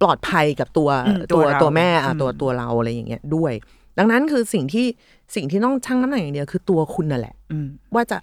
[0.00, 3.52] ปลอดภัยกับตัวอืมตัวตัวเราตัวแม่อะอืมตัวตัวเราอะไรอย่างเงี้ยด้วย
[3.98, 4.86] ดังนั้นคือสิ่งที่
[5.34, 8.18] สิ่งที่ต้องชั่งน้ำหนักอย่างเดียวคือตัวคุณน่ะแหละอืมว่าจะ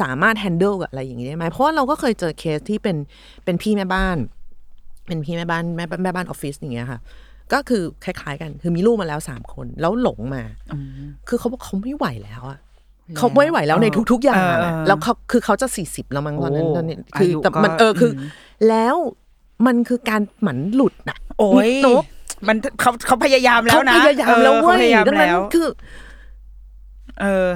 [0.00, 2.96] สามารถ handle กับอะไรอย่างนี้ได้ไหม เพราะว่าเราก็เคยเจอเคสที่เป็น
[3.44, 4.16] เป็นพี่แม่บ้าน
[5.08, 7.00] เป็นพี่แม่บ้านแม่บ้านแม่บ้านออฟฟิศอย่างเงี้ยค่ะ
[7.52, 10.42] ก็คือคล้าย ๆ กัน คือมีลูกมาแล้วสามคน แล้วหลงมา
[11.28, 12.58] คือเขาบอกเขาไม่ไหวแล้วอะ
[13.18, 18.28] เขาไม่ไหวแล้วในทุก ๆ อย่างเอออะเออแล้วเขาคือเขาจะสี่สิบแล้วมั้งตอนนั้นโอ้ตอนนี้คืออายุแต่มันก็เออคืออม
[18.68, 18.96] แล้ว
[19.66, 22.02] มันคือการหมันหลุดอะโอ้ยนิดโต๊ะ
[22.48, 25.66] มันเขาเขาพยายามแล้วเขานะพยายามแล้วออเว้ขยพยายามดังนั้นแล้วคือ
[27.20, 27.48] เออ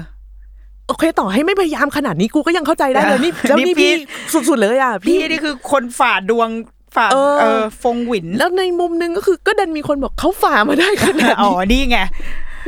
[0.89, 3.93] โอเคต่อให้ไม่พยายามขนาดนี้กูก็ยังเข้าใจได้เลยนี่เออแล้วนี่นี่พี่
[4.31, 6.49] พี่สุดๆเลยอะพี่นี่คือคนฝ่าดวง
[6.95, 11.99] ฝ่าเออเออฟงหวิน แล้วในมุมหนึงก็คือก็ดันมีคนบอกเขาฝ่ามาได้ขนาดอ๋อนี้นี่ไง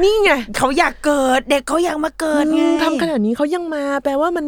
[0.02, 4.46] นี่ไงเขาอยากเกิด เด็กเขาอยากมาเกิดไงอืมทำขนาดนี้เขายังมา แปลว่ามัน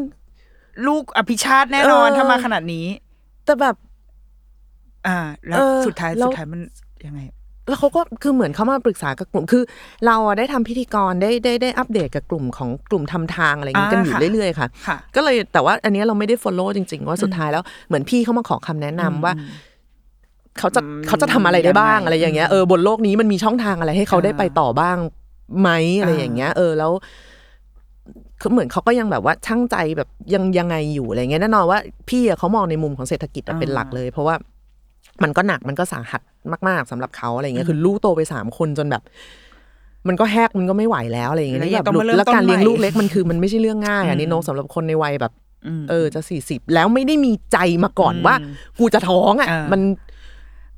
[0.86, 2.86] ลูกอภิชาติแน่นอนเออถ้ามาขนาดนี้
[3.44, 3.76] แต่แบบ
[5.06, 6.60] อ่า แล้วเออสุดท้ายแล้วสุดท้ายมัน
[7.06, 7.20] ยังไง
[7.68, 9.62] แล้วเขาก็คือเหมือนเขามาปรึกษากับกลุ่มคือ
[10.06, 19.32] เราอะได้ทำพิธีกรได้ได้ได้อัปเดตกับกลุ่มของกลุ่มทำทางอะไรอย่างนี้กันอยู่อ่าค่ะเรื่อยๆค่ะค่ะ ก็เลยแต่ว่าอันเนี้ยเราไม่ได้ follow จริง ๆ ว่าสุดท้ายแล้วเหมือนพี่เขามาขอคำแนะนำว่า
[20.58, 24.96] เขาจะอืมเขาจะทำอะไรได้บ้างยังไงอะไรอย่างเงี้ยเออบนโลกนี้มันมีช่องทางอะไรให้เขาได้ไปต่อบ้าง
[25.60, 26.92] ไหมอะไรอย่างเงี้ย เออแล้ว
[28.40, 34.34] คือเหมือนเขาก็ยังแบบว่าช่างใจแบบยังยังไงอยู่อะไรเงี้ยแน่นอนว่า พี่อะเขามองในมุมของเศรษฐกิจอะเป็นหลักเลย เพราะว่า
[35.22, 36.22] มันก็หนักมันก็สาหัส
[36.68, 39.02] มาก ๆสำหรับเขาอะไรเงี้ยคือลูกโตไปสามคนจนแบบ
[40.08, 45.32] มันก็แหกมันก็ไม่ไหวแล้วอะไรอย่างเงี้ยแล้วนี่ยังแบบต้องมาเริ่มแล้วการต้นใหม่เลี้ยงลูกเล็กมันคือมันไม่ใช่เรื่องง่ายอันนี้อืมโนกสำหรับคนในวัยแบบ
[45.80, 48.34] มเออจะสี่สิบแล้วไม่ได้มีใจมาก่อนว่า
[48.78, 49.80] กูจะท้องอะอ่ามัมัน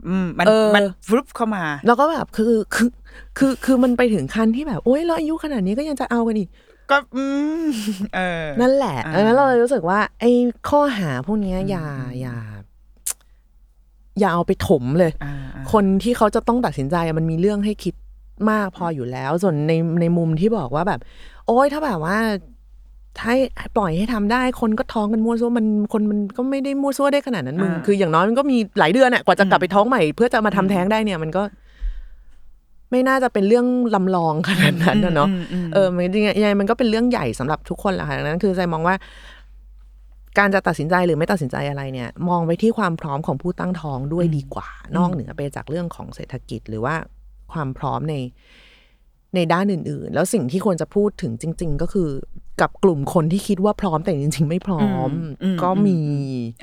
[0.07, 2.89] อืมมันเออมันฟลุปเข้ามา แล้วก็แบบคือคือ
[3.39, 6.49] คือคือมันไปถึงขั้นที่แบบโอ๊ยเราอายุขนาดนี้ก็ยังจะเอากันอีก
[6.91, 7.25] ก็อื
[7.63, 7.65] ม
[8.15, 10.31] เออนั่นแหละอ่าดังนั้นเราเลยรู้สึกว่า ไอ้
[10.69, 11.87] ข้อหาพวกเนี้ยอย่า
[12.21, 12.37] อย่า
[14.19, 17.95] อย่าเอาไปถมเลยอ่าอ่าคนที่เขาจะต้องตัดสินใจอะมันมีเรื่องให้คิด
[18.51, 21.01] มากพออยู่แล้ว ส่วนในในมุมที่บอกว่าแบบ
[21.47, 22.19] โอ๊ยถ้าแบบว่า
[23.19, 23.39] ถ้าให้
[23.77, 31.43] ปล่อยให้ทำได้ คนก็ท้องกันมั่วซั่วมันคนมันก็ไม่ได้มั่วซั่วได้ขนาดนั้นมึงอ่าคืออย่างน้อยมันก็มีหลายเดือนอะกว่าจะกลับไปท้องใหม่เพื่อจะมาทำแท้งได้เนี่ย มันก็
[32.91, 38.95] ไม่น่าจะเป็นเรื่องลำลองขนาดนั้นนะเนาะมมเออมันยังไงยังไงมันก็เป็นเรื่องใหญ่สำหรับทุกคนแหละค่ะดังนั้น คือใจมองว่า
[40.39, 46.95] การจะตัดสินใจหรือไม่ตัดสินใจอะไรเนี่ย มองไปที่ความพร้อมของผู้ตั้งท้องด้วยดีกว่า นอกเหนือไปจากเรื่องของเศรษฐกิจหรือว่า
[47.53, 48.15] ความพร้อมใน
[49.35, 52.09] ในด้านอื่น ๆ แล้วสิ่งที่ควรจะพูดถึงจริง ๆ ก็คือ
[52.61, 55.11] กับกลุ่มคนที่คิดว่าพร้อมแต่จริง ๆ ไม่พร้อม
[55.43, 55.99] อืมก็มี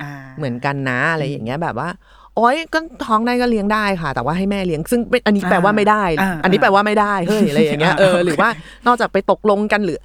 [0.03, 1.89] อ่าเหมือนกันนะอะไรอย่างเงี้ยแบบว่า
[2.35, 8.49] โอ๊ยก็ท้องได้ก็เลี้ยงได้ค่ะ แต่ว่าให้แม่เลี้ยงซึ่งเป็นอันนี้แปลว่าไม่ได้อ่าอันนี้แปลว่าไม่ได้เฮ้ยอะไรอย่างเงี้ยเออหรือว่า
[8.87, 9.99] นอกจากไปตกลงกันหรือ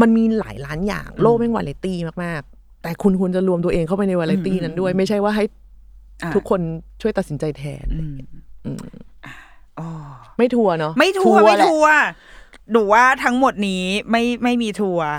[0.00, 5.44] มันมีหลายล้านอย่างโลกแม่งวาไรตี้มากๆ แต่คุณควรจะรวมตัวเองเข้าไปในวาไรตี้นั้นด้วย ไม่ใช่ว่าให้
[6.22, 6.60] อ่าทุกคน
[7.02, 8.16] ช่วยตัดสินใจแทนอืม
[8.64, 8.86] อืม
[9.78, 9.88] อ๋อ
[10.38, 11.96] ไม่ทัวร์เนาะไม่ทัวร์ไม่แหละทัวร์
[12.72, 15.10] หนูว่าทั้งหมดนี้ไม่ไม่มีทัวร์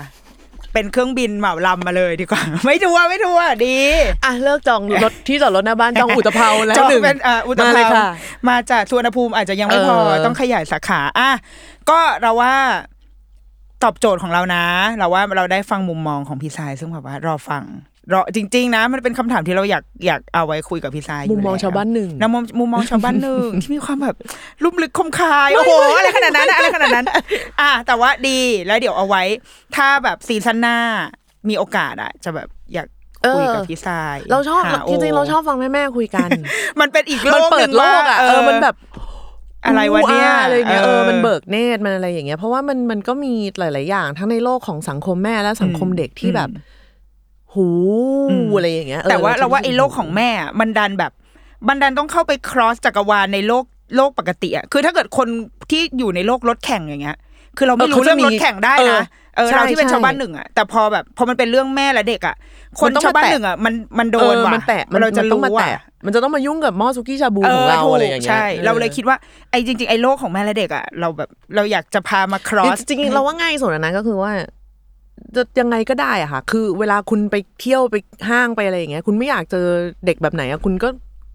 [0.74, 3.78] เป็นเครื่องบินเหมาลำมาเลยดีกว่า ไม่ทัวร์ไม่ทัวร์ดี
[4.24, 8.08] อะเลิกจองรถที่จอดรถหน้าบ้านจองอุตภเปาแล้วจองหนึ่งเป็นอ่าอุตมาภาเลยวค่ะ
[8.48, 11.30] มาจากสุวรรณภูมิอาจจะยังไม่พอเออต้องขยายสาขาอะ
[11.90, 12.54] ก็เราว่า
[13.82, 14.64] ตอบโจทย์ของเรานะ
[14.98, 17.64] เราว่าเราได้ฟังมุมมองของพี่สายซึ่งแบบว่ารอฟัง
[18.12, 24.16] รอจริง ๆ นะ มันเป็นคำถามที่เราอยากอยากเอาไว้คุยกับพี่สายยู่มุมมองแล้วชาวบ้านหนึ่งนะมุมมุมมองชาวบ้านหนึ่งที่มีความแบบ
[24.64, 27.06] ลุ่มลึกคมคายโอ้โหอะไรขนาดนั้นอะอะไรขนาดนั้น
[27.60, 29.22] อะแต่ว่าดีแล้วเดี๋ยวเอาไว้
[29.76, 30.76] ถ้าแบบซีซั่นหน้า
[31.48, 32.88] มีโอกาสอะจะแบบอยาก
[33.36, 36.28] คุยกับพี่สาย เราชอบหจริงๆเราชอบฟังแม่ๆคุยกัน
[36.80, 38.74] มันเป็นอีกโลมันกหเปินึ่ดงโลว่ากอะเออมันแบบ
[39.64, 46.48] อะไรวะเนี่ยอู้อ้าอะไรเงี้ยเออเออมันเบิกเนตรมันอะไรอย่างเงี้ย เพราะว่ามันมันก็มีหลาย ๆ อย่าง ทั้งในโลกของสังคมแม่และสังคมเด็กที่แบบ
[47.54, 47.66] หู
[48.30, 51.12] อืมอะไรอย่างเงี้ยออแต่ว่าเราว่าจะไอ้โลกของแม่อะมันดันแบบ
[51.68, 53.64] มันดันต้องเข้าไป cross จักรวาลในโลก
[53.96, 55.28] โลกปกติอะคือถ้าเกิดคน
[55.70, 57.16] ที่อยู่ในโลกรถแข่งอย่างเงี้ย
[57.56, 59.06] คือเราไม่รู้เรื่องรถแข่งได้นะ
[59.36, 62.36] เออเราที่เป็นชาวบ้านหนึ่งอะแต่พอแบบพอมันเป็นเรื่องแม่และเด็กอะ
[62.80, 65.72] คนชาวบ้านหนึ่งอะมันมันโดเอนอว่ะมันแตะมันเราจะมันต้องรู้มาว่าแตะ
[66.04, 69.16] มันจะต้องมายุ่งกับหม้อซุกี้ชาบูของเราอะไรอย่างเงี้ยใช่เราเลยคิดว่า
[69.50, 74.32] ไอ้จริง ๆ ไอ้โลกของแม่และเด็กอะเราแบบเราอยากจะพามา cross จริงๆเราว่าง่ายสุดนะก็คือว่า
[75.34, 77.96] จะยังไงก็ได้อะค่ะ คือเวลาคุณไปเที่ยวไป
[78.30, 79.66] ห้างไปอะไรอย่างเงี้ย คุณไม่อยากเจอ
[80.06, 80.88] เด็กแบบไหนอะคุณก็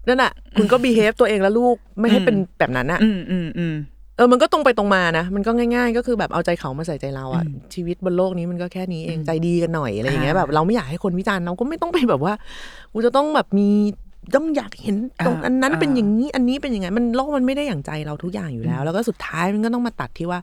[0.08, 3.74] นั่นอะคุณก็ behave ตัวเองและลูกไม่ให้เป็นแบบนั้นอะอืมอืมอืม
[4.16, 7.44] เออ มันก็ตรงไปตรงมานะ มันก็ง่าย ๆ ก็คือแบบเอาใจเขามาใส่ใจเราอะ
[7.74, 12.32] ชีวิตบนโลกนี้มันก็แค่นี้เองใจดีกันหน่อยอะไรอย่างเงี้ยอ่าแบบเราไม่อยากให้คนวิจารณ์เราก็ไม่ต้องไปแบบว่า
[12.92, 13.70] กูจะต้องแบบมี
[14.34, 14.96] ต้องอยากเห็น
[15.26, 20.40] ตรงอ่าอันนั้นเป็นอ่าอย่างนี้อันนี้เป็นอย่างไงมันโลกมันไม่ได้อย่างใจเราทุกอย่างอยู่แล้ว แล้วก็สุดท้ายมันก็ต้องมาตัดที่ว่า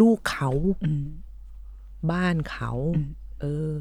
[0.00, 0.50] ลูกเขา
[0.84, 1.04] อืม
[2.12, 3.08] บ้านเขาอืม
[3.40, 3.72] เออ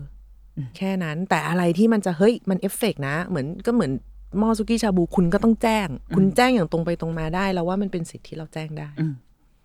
[0.58, 3.92] อ แค่นั้น แต่อะไรที่มันจะเฮ้ยมันเอฟเฟกต์นะ เหมือนก็เหมือน
[4.40, 9.14] หมอซุกี้ชาบูคุณก็ต้องแจ้ง คุณแจ้งอย่างตรงไปตรงมาได้ แล้วว่ามันเป็นสิทธิ์ที่เราแจ้งได้อืม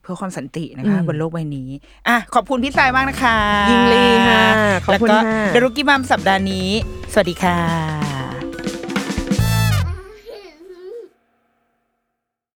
[0.02, 1.68] เพื่อความสันตินะคะอืมบนโลกใบนี้
[2.08, 3.38] อะขอบคุณพี่สายมากนะคะ
[3.70, 4.44] ยิงลีค่ะ
[4.86, 6.68] ขอบคุณแล้วก็ค่ะเดรุกิมัมสัปดาห์นี้
[7.12, 8.19] สวัสดีค่ะ